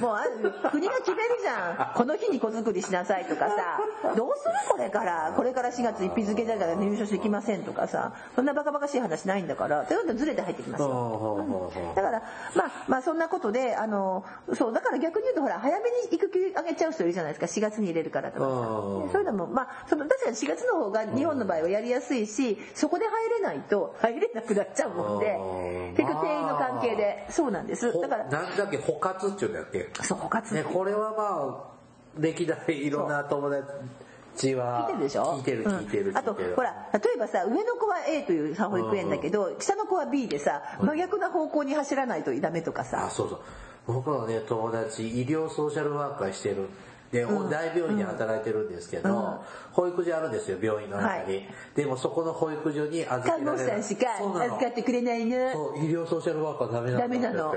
[0.00, 0.24] もうあ
[0.70, 1.96] 国が決めるじゃん。
[1.96, 3.80] この日に子作りしなさいとかさ。
[4.16, 5.32] どうするこれから。
[5.36, 8.12] これから4月1日付だから入所してきませんとかさ。
[8.34, 9.84] そんなバカバカしい話ないんだから。
[9.84, 12.22] ということでずれて入ってきますあよだから
[12.54, 14.24] まあまあそんなことであの
[14.54, 17.46] そうだから逆に言うとほら早めに育休あげちゃう人いるじゃないですか。
[17.46, 18.44] 4月に入れるからとか。
[18.44, 19.10] さうん。
[19.12, 27.26] そういうのもまあその確かに4月の方が日本の場合はやりやすいしそこで入れないと入れなくなっちゃうもんでうん結局定員の関係で。
[27.30, 27.90] そうなんです。
[27.92, 29.88] ほだからなんだっけ補活っていうんだっけ？
[30.02, 31.76] そう枯渇ねこれはまあ
[32.18, 35.38] 歴代いろんな友達は聞いてるでしょ？
[35.38, 43.40] 聞いてる聞いてる、うんあとほら例えばさ上の子は A というさ保育園だけど下の子は B でさ真逆な方向に走らないとダメとかあさそうそう。
[43.86, 46.68] 僕のね友達医療ソーシャルワーカーしてる
[47.16, 49.38] で、大病院で働いてるんですけど、うん。
[49.72, 51.48] 保育所あるんですよ病院の中に、はい。
[51.74, 57.54] でもそこの保育所に預け看護られない師さんしか預かってくれないのそう医療ソーシャルワーカーダメなんだダメなの。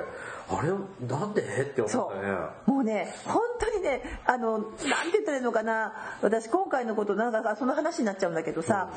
[0.50, 1.08] あれ？
[1.08, 1.42] なんで？
[1.42, 2.34] って思そったね。
[2.68, 2.72] う。
[2.72, 4.78] もうね本当にねあのなんて
[5.14, 5.94] 言ったらいいのかな。
[6.22, 8.90] 私今回のことなんかその話になっちゃうんだけどさ、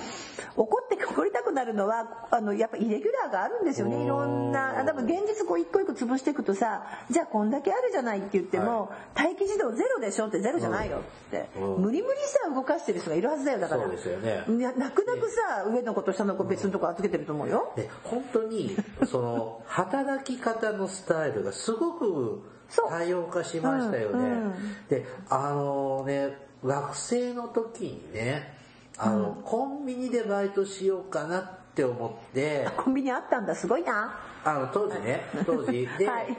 [0.56, 4.02] 怒って怒りたくなるのはあのやっぱイレギュラーがあるんですよね。
[4.02, 11.82] いろんなあ多分現実こう一個一個潰していくとさじゃあこんだけあるじゃないって言っても、待機児童ゼロでしょってゼロじゃないよって、うん。
[11.82, 13.82] 無理無理さ動かしてる人がいるはずだよだから。
[13.82, 14.44] そうですよね。
[14.48, 22.42] 泣く泣くさ上の子と下の子別のとこ預けてると思うよ、で本当にその働き方のスタイルがすごく
[22.76, 24.52] 多様化しましたよね、うんうん。
[24.88, 28.60] であのね学生の時にね
[28.98, 33.54] あの、コンビニでバイトしようかなって思ってコンビニあったんだ。
[33.54, 34.18] すごいな。
[34.44, 35.22] あの当時ね。
[35.46, 35.88] 当時。
[35.98, 36.36] で、はい。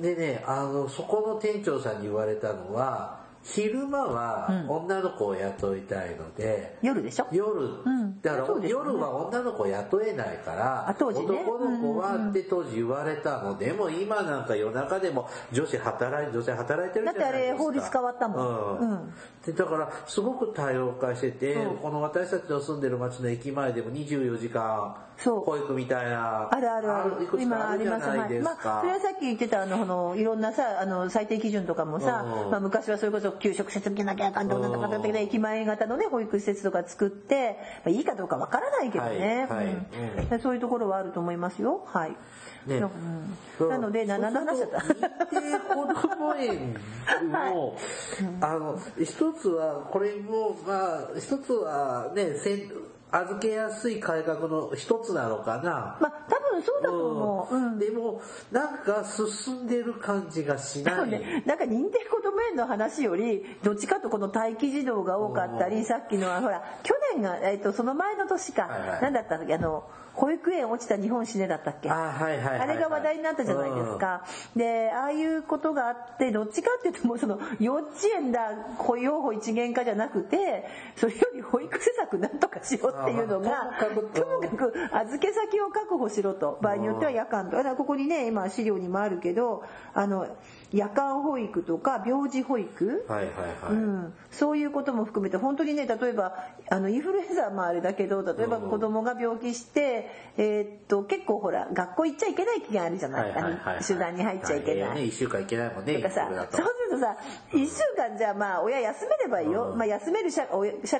[0.00, 7.26] でねあのそこの店長さんに言われたのは昼間は女の子を雇いたいので、夜でしょ？
[7.32, 8.20] 夜、ん。
[8.22, 8.68] だから、ね。
[8.68, 11.04] 夜は女の子雇えないからね。
[11.04, 13.58] 男の子はって当時言われたの。
[13.58, 17.12] でも今なんか夜中でも女子働い女性働いてるじゃないですか。
[17.12, 18.78] だってあれ法律変わったもん。
[18.78, 18.90] うん。
[18.90, 19.14] うん。
[19.44, 21.76] でだからすごく多様化してて、うん。
[21.78, 25.40] この私たちの住んでる町の駅前でも24時間そう。
[25.40, 27.24] 保育みたいなあるあるある。
[27.24, 32.50] いくつかあるじゃないまあ、かそれはさっき言ってたあのあのいろんなさあの最低基準とかもさ、うん。
[32.50, 35.02] まあ、昔はそれこそ給食施設受けなきゃあかんとかなんとかなん。
[35.02, 39.66] とかで駅前型のね保育施設とか作って、まあ、いいかどうかわからないけどね、はいはい。
[39.66, 40.32] うん。
[40.32, 40.40] うん。
[40.40, 41.84] そういうところはあると思いますよ。
[41.86, 42.16] はい。
[42.66, 42.76] ね。
[43.60, 43.64] う。
[43.64, 43.68] ん。
[43.68, 44.82] なのでな何の話だった。
[45.74, 46.76] こども園
[47.30, 47.76] も、
[48.40, 52.34] あの一つはこれもまあ一つはね
[53.12, 55.98] 預けやすい改革の一つなのかな。
[56.00, 57.78] まあ多分そうだと思う、うん。
[57.78, 61.10] でもなんか進んでる感じがしない。
[61.10, 69.02] ね、なんか認定こども園の話よりどっちかとこの待機児童が多かったりさっきのはほら去年が、えっとその前の年か、はいはい。
[69.02, 69.84] 何だったっけあの
[70.14, 71.90] 保育園落ちた日本死ねだったっけ？
[71.90, 72.68] あはいはいはいはい。
[72.70, 80.64] あれが話題になったじゃないですか、でああいうことがあってどっちかっていうともうその幼稚園だ雇用法一元化じゃなくて
[80.96, 83.72] それよりり保育施策なんとかしようっていうのが
[84.14, 86.58] ともかく預け先を確保しろと。
[86.62, 87.56] 場合によっては夜間と。
[87.56, 90.26] だからここにね今資料にもあるけどあの
[90.72, 96.34] 夜間保育とか病児保育、はいはいはい、うん、そういうことも含めて本当にね例えば
[96.70, 103.84] あのインフルエンザもあれだけど例えば子供が病気して、えーっと結構ほら学校行っちゃいけない期があるじゃない,、はいはいはいはい。
[103.84, 104.94] 集団に入っちゃいけない。
[104.96, 107.16] ね、1週間いけないもんねとかさそうするとさ
[107.52, 110.46] 1週間じゃあまあ親休めればいいよ、まあ、休める社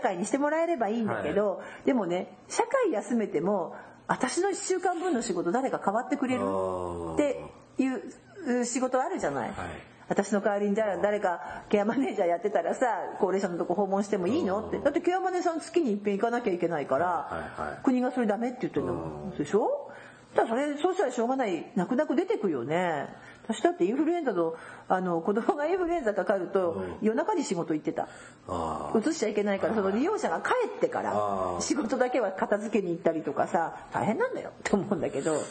[0.00, 3.74] 会にしてもらえればいいんだけど、でもね社会休めても
[4.08, 6.42] 私の1週間分の仕事誰か代わってくれる
[7.14, 7.31] って
[8.62, 9.48] いう仕事あるじゃない。
[9.48, 9.54] はい。
[10.08, 12.86] 私の代わりにじゃあ誰かケアマネージャーやってたらさ
[13.18, 14.60] 高齢者のとこ訪問してもいいの？
[14.66, 14.78] って。
[14.78, 19.90] だってケアマネさん月に一遍行かなきゃいけないから、はいはい国がそれダメって言ってるのでしょ？
[20.34, 21.66] だそれそうしたらしょうがない。
[21.76, 23.08] 泣く泣く出てくよね。
[23.44, 24.54] 私だってインフルエンザの
[24.88, 28.08] あの子供がインフルエンザかかると、夜中に仕事行ってた。
[28.48, 29.10] あー。
[29.10, 35.32] 移しちゃいけないからその利用者が帰ってから仕事だけは片付けに行ったりとかさ大変なんだよって思うんだけど。
[35.32, 35.42] はい。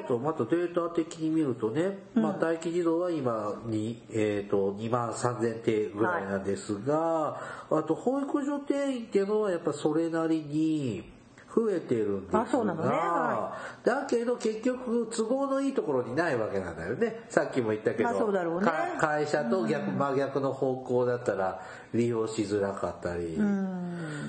[0.00, 11.19] ちょっとまたデータ的に見るとね、まあ、待機児童は今に、えー、と2万3000定ぐらいなんですが、あと保育所定員っていうのはやっぱそれなりに
[11.54, 12.88] 増えてるんですがあそうなのね。
[12.88, 17.24] はだけど結局都合のいいところにないわけなんだよね。
[17.28, 18.66] さっきも言ったけど、まあそうだろうね。
[18.66, 21.60] か会社と逆、真逆の方向だったら
[21.92, 23.36] 利用しづらかったり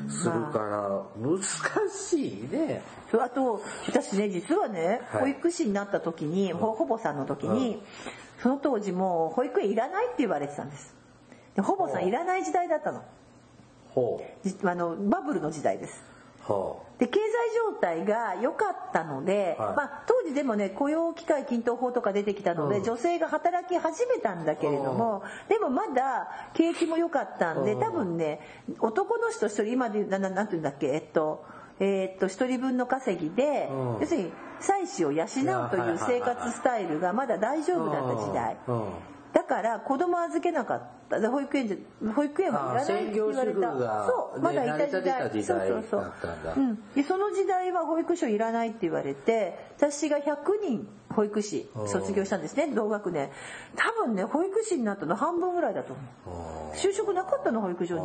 [0.09, 1.41] するから難
[1.89, 2.81] しいね。
[3.11, 5.21] そうあと私ね実はねはい。
[5.21, 7.83] 保育士になった時に、ほほぼさんの時に、
[8.41, 10.95] その当時もう保育園いらないって言われてたんです。
[11.55, 13.03] でほぼさんいらない時代だったの。
[13.89, 16.03] ほじあのバブルの時代です。
[16.49, 16.51] う。
[16.51, 17.23] はで経済
[17.73, 19.75] 状態が良かったので、はい。
[19.75, 22.83] まあ、当時でもね雇用機会均等法とか出てきたので、うん。
[22.83, 27.79] 女性が働き始めたんだけれども、でもまだ景気も良かったんで、うん。
[27.79, 28.39] 多分ね
[28.79, 31.43] 男の人一人今で言うなななんて言うんだっけえっと
[31.79, 33.99] えーっと一人分の稼ぎで、うん。
[34.01, 35.27] 要するに妻子を養う
[35.71, 38.57] という生活スタイルがまだ大丈夫だった時代。
[39.33, 41.19] うんだから子供預けなかった。
[41.19, 41.77] で保育園で
[42.13, 43.59] 保育園はいらないって言われた。
[43.73, 45.31] がそうまだいた時代。
[45.43, 46.13] そうそうそう。
[46.57, 53.29] うん、でその時代は保育所いらないって言われて私が100人保育士卒業したんですね同学年。
[53.75, 55.93] 多分ね保育士になったの半分ぐらいだと
[56.25, 56.75] 思う。
[56.75, 58.01] 就職なかったの保育所に。
[58.01, 58.03] あ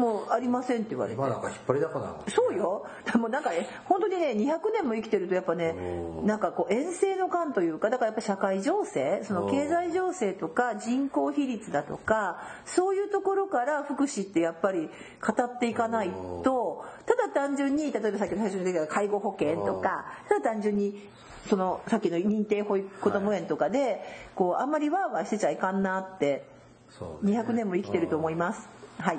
[0.00, 1.16] もうありませんって言われて。
[1.16, 2.24] 今なんか引っ張りだこなの。
[2.28, 2.86] そうよ。
[3.10, 6.26] でもなんかね本当にね200年も生きてるとやっぱねうん。
[6.26, 14.88] なんかこう遠征の感というかだからやっぱ社会情勢その経済情勢とか人口比率だとかそういうところから福祉ってやっぱり
[15.20, 16.10] 語っていかない
[16.44, 21.08] とただ単純に例えばさっきの最初に出た介護保険とかただ単純に
[21.48, 24.02] そのさっきの認定保育子ども園とかで
[24.34, 26.44] こうあんまりワーワーしてちゃいかんなって
[26.90, 27.38] そうね。
[27.40, 28.68] 200年も生きてると思います。
[28.98, 29.18] はい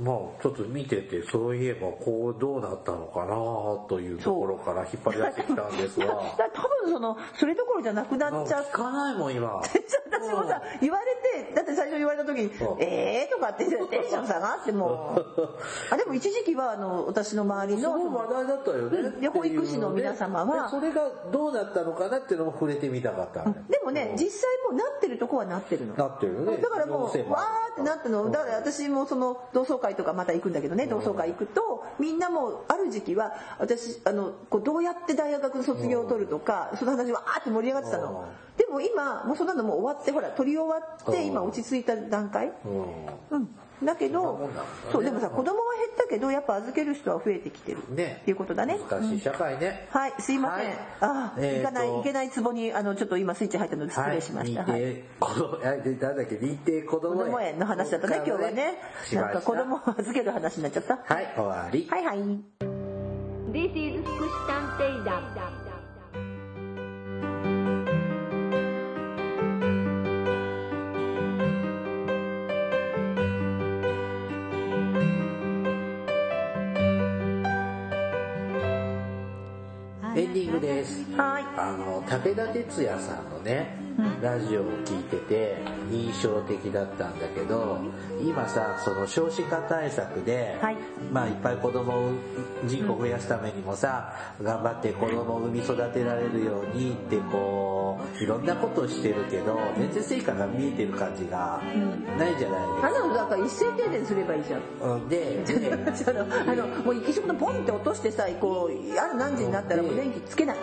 [0.00, 3.34] まあちょっと見ててそういえばこうどうなったのかな
[3.88, 6.14] というところから引っ張り出してきたんです だが
[6.52, 9.12] 多分そのそれどころじゃなくなっちゃっ聞かな。
[9.12, 12.48] いもん今私もさ言われてだって最初言われた時にう。
[12.48, 15.48] ん「えー?」とかってテンション下がってもう。
[15.90, 20.64] あでも一時期はあの私の周りの話題だったよねうんで保育士の皆様は。
[20.64, 25.94] でそれがどうなったのかなっていうのも触れてみたかったのよでもね実際もうなってるとこはなってるの。
[25.94, 26.56] なってるよね。
[26.58, 28.30] だからもうわーってなったの。
[28.30, 38.28] だから私もその同窓会とかまた行くんだけどね同窓会行くとみんなもある時期は私あのこうどうやって大学の卒業を取るとかその話わーって盛り上がってたの。
[38.56, 42.52] でも今もうそんなのもう終わってほら取り終わって今落ち着いた段階。
[42.64, 42.68] う
[43.34, 43.38] ん。
[43.38, 43.48] うん
[43.82, 44.50] だけど
[44.90, 48.78] そうでもさ子供は減ったけどやっぱ預ける人は増えてきてるねっていうことだね。
[48.90, 49.88] 難しい社会ね。
[49.90, 50.78] はいすいません、はい。
[51.00, 51.58] あー、えーと。
[51.58, 54.82] 行かないいけないツボにあのちょっと今スイッチ入ったので失礼しました、はい、はい。
[54.82, 58.74] 認定子供あでなんだっけ認定子子供供園の話だったね今日はね。
[59.12, 60.96] なんか子供を預ける話になっちゃった。
[60.96, 61.86] はい終わり。
[61.90, 62.18] はいはい。
[63.52, 65.67] This is 福祉探偵団。
[80.18, 81.04] エンディングです。
[81.16, 81.44] はい。
[81.56, 83.76] あの武田鉄矢さんのね、
[84.22, 85.56] ラジオを聞いてて
[85.90, 87.78] 印象的だったんだけど
[88.22, 90.76] 今さその少子化対策で、はい。
[91.12, 92.10] まあいっぱい子供を
[92.66, 94.12] 人口増やすためにもさ、
[94.42, 101.62] 頑張って子供を産み育てられるようにってこういろんなことをしてるけど全然成果が見えてる感じが
[102.18, 102.88] ないじゃないですか。
[102.88, 104.92] あのだから一斉停電すればいいじゃん。
[104.92, 105.08] うん。
[105.08, 105.76] で であ
[106.54, 110.56] のもう一緒のポンって落としてさこうある何時になったらもう電気つけない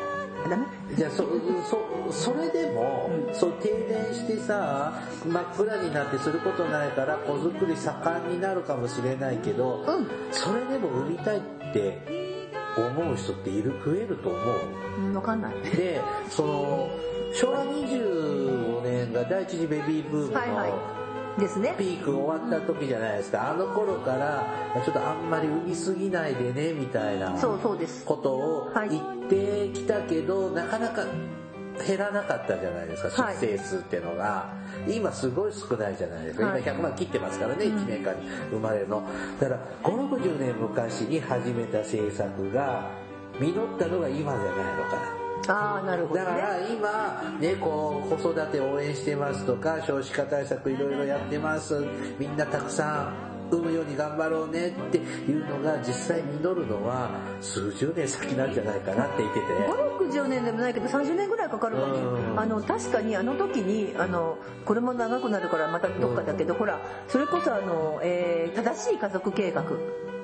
[0.50, 0.66] ダメ
[0.96, 1.24] じゃあそ
[1.70, 10.08] そそれでも、そう停電してさ真っ暗になってすることないから子作り盛んになるかもしれないけど、うん。
[10.32, 11.42] それでも産みたいっ
[11.74, 12.00] て
[12.78, 14.60] 思う人っている増えると思う。
[15.00, 15.56] うん分かんない。
[15.76, 16.90] でその
[17.34, 20.74] 昭和25年が第一次ベビーブームの、はいはい。
[21.42, 21.76] ですね。
[21.78, 23.52] ピーク終わった時じゃないですか。
[23.52, 24.48] あの頃から
[24.86, 28.06] ちょっとあんまり産みすぎないでねみたいなそうそうです。
[28.06, 28.90] ことをはい。
[28.90, 31.06] 言ってきたけど、なかなか
[31.86, 33.36] 減らなかったじゃないですかはい。
[33.36, 34.54] 出生数っていうのが、
[34.88, 36.62] 今すごい少ないじゃないですか、はい。
[36.62, 39.04] 今100万切ってますからね、1年間に生まれるの。
[39.40, 42.90] だから560年昔に始めた政策が
[43.40, 45.26] 実ったのが今じゃないのかな。
[45.48, 46.26] ああなるほどね。
[46.26, 51.86] だから今、ね、こう、子育て応援してますとか、少子化対策いろいろやってます。
[52.18, 55.02] みんなたくさん産むように頑張ろうねってい
[55.32, 57.10] うのが実際実るのは
[57.42, 59.46] 数十年先なんじゃないかなって言ってて。
[60.16, 62.40] 560年でもないけど30年ぐらいかかるかもうん。
[62.40, 69.62] あの確かにあの時にあのこれも長くなるからまたどっかだけど、ほらそれこそあの、えー正しい家族計画。
[69.62, 70.15] は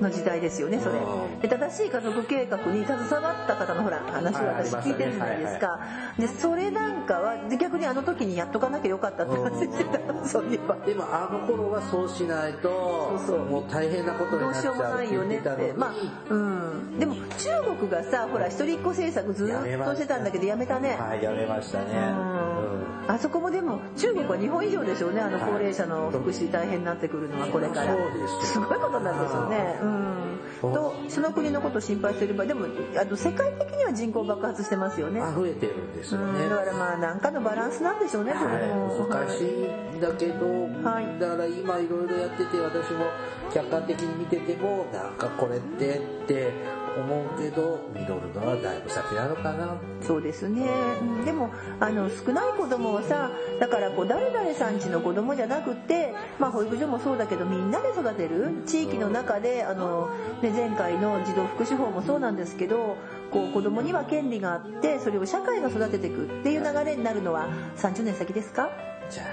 [0.00, 1.48] の時代ですよねそれ。
[1.48, 5.80] 正しい家族計画に携わった方のほら話を私聞いてるじゃないですか。
[6.18, 10.76] でそれなんかはで逆にあの時にやっとかなきゃよかったって話してたそういえば。
[10.82, 13.44] あでもあの頃はそうしないとそうそう。
[13.46, 15.06] もう大変なことにどうしようもなっちゃうって。
[15.06, 15.92] ないよねってまあ
[16.28, 16.98] うん。
[16.98, 19.48] でも中国がさほら一人っ子政策ずっ
[19.84, 20.96] としてたんだけどやめたね。
[20.96, 23.14] はいやめましたね、うん。
[23.14, 27.96] あそこもでも中国は日本以上でしょうねあのはい高齢者の福祉大変になってくるのはこれから。
[27.96, 30.20] そうですすごいことなんですよねうん。
[30.60, 35.20] とその国のことを心配してればでもあの世界的には人口爆発してますよね。
[35.20, 36.50] あ増えてるんですよね、うん。
[36.50, 40.46] だからまあ何かのバランスなんでしょうねはい、難しいんだけど、
[40.82, 41.18] はい。
[41.18, 43.06] だから今いろいろやってて私も
[43.52, 46.52] 客観的に見ててもなんかこれってって
[46.98, 49.76] 思うけど実るのはだいぶ先なのかな。
[50.02, 50.66] そうですね、
[51.00, 51.24] うん。
[51.24, 53.30] でもあの少ない子供をさ
[53.60, 60.10] だからこう誰々さんちの子供じゃなくて、まあ、保育所もそうだけどみんなで育てる地域の中であの、
[60.42, 62.96] ね、前回の児童福祉法もそうなんですけど
[63.30, 68.70] こう子供には権利があってそれを社会が育てていくっていう流れになるのは30年先ですか？
[69.10, 69.24] じゃ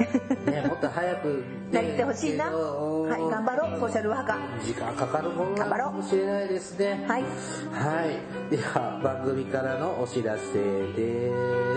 [0.47, 7.23] あね もっと早く、ね、なってほしいな、はい、頑張ろうソーシャルワーカー時間かかるものなのかもしれないですねはい
[7.71, 8.49] はい。
[8.49, 10.53] では、番組からのお知らせ
[10.93, 11.30] で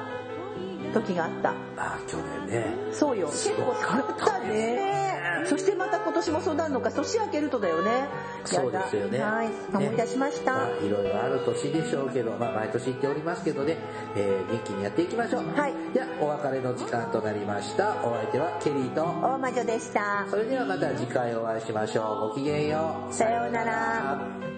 [0.93, 1.51] 時があった。
[1.77, 2.17] あ、去
[2.49, 2.67] 年ね。
[2.93, 3.29] そうよ。
[3.29, 8.09] 結構寒かったねそしてまた今年もそうなるのか年明けるとだよね
[8.45, 9.21] そうですよね。
[9.21, 13.77] はい思い出しました、まあいろいろある年でしょうけど、まあ毎年言っておりますけどね、
[14.17, 15.43] えー元気にやっていきましょう。
[15.55, 17.97] はいでは、お別れの時間となりました。
[18.05, 22.29] お相手はケリーと、大魔女でしたそれではまた次回お会いしましょう。
[22.31, 23.15] ごきげんよう。
[23.15, 24.58] さようなら。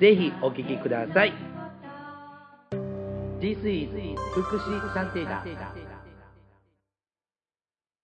[0.00, 1.32] ぜひお聞きください。
[3.40, 3.90] This is
[4.32, 5.83] 福祉探偵団。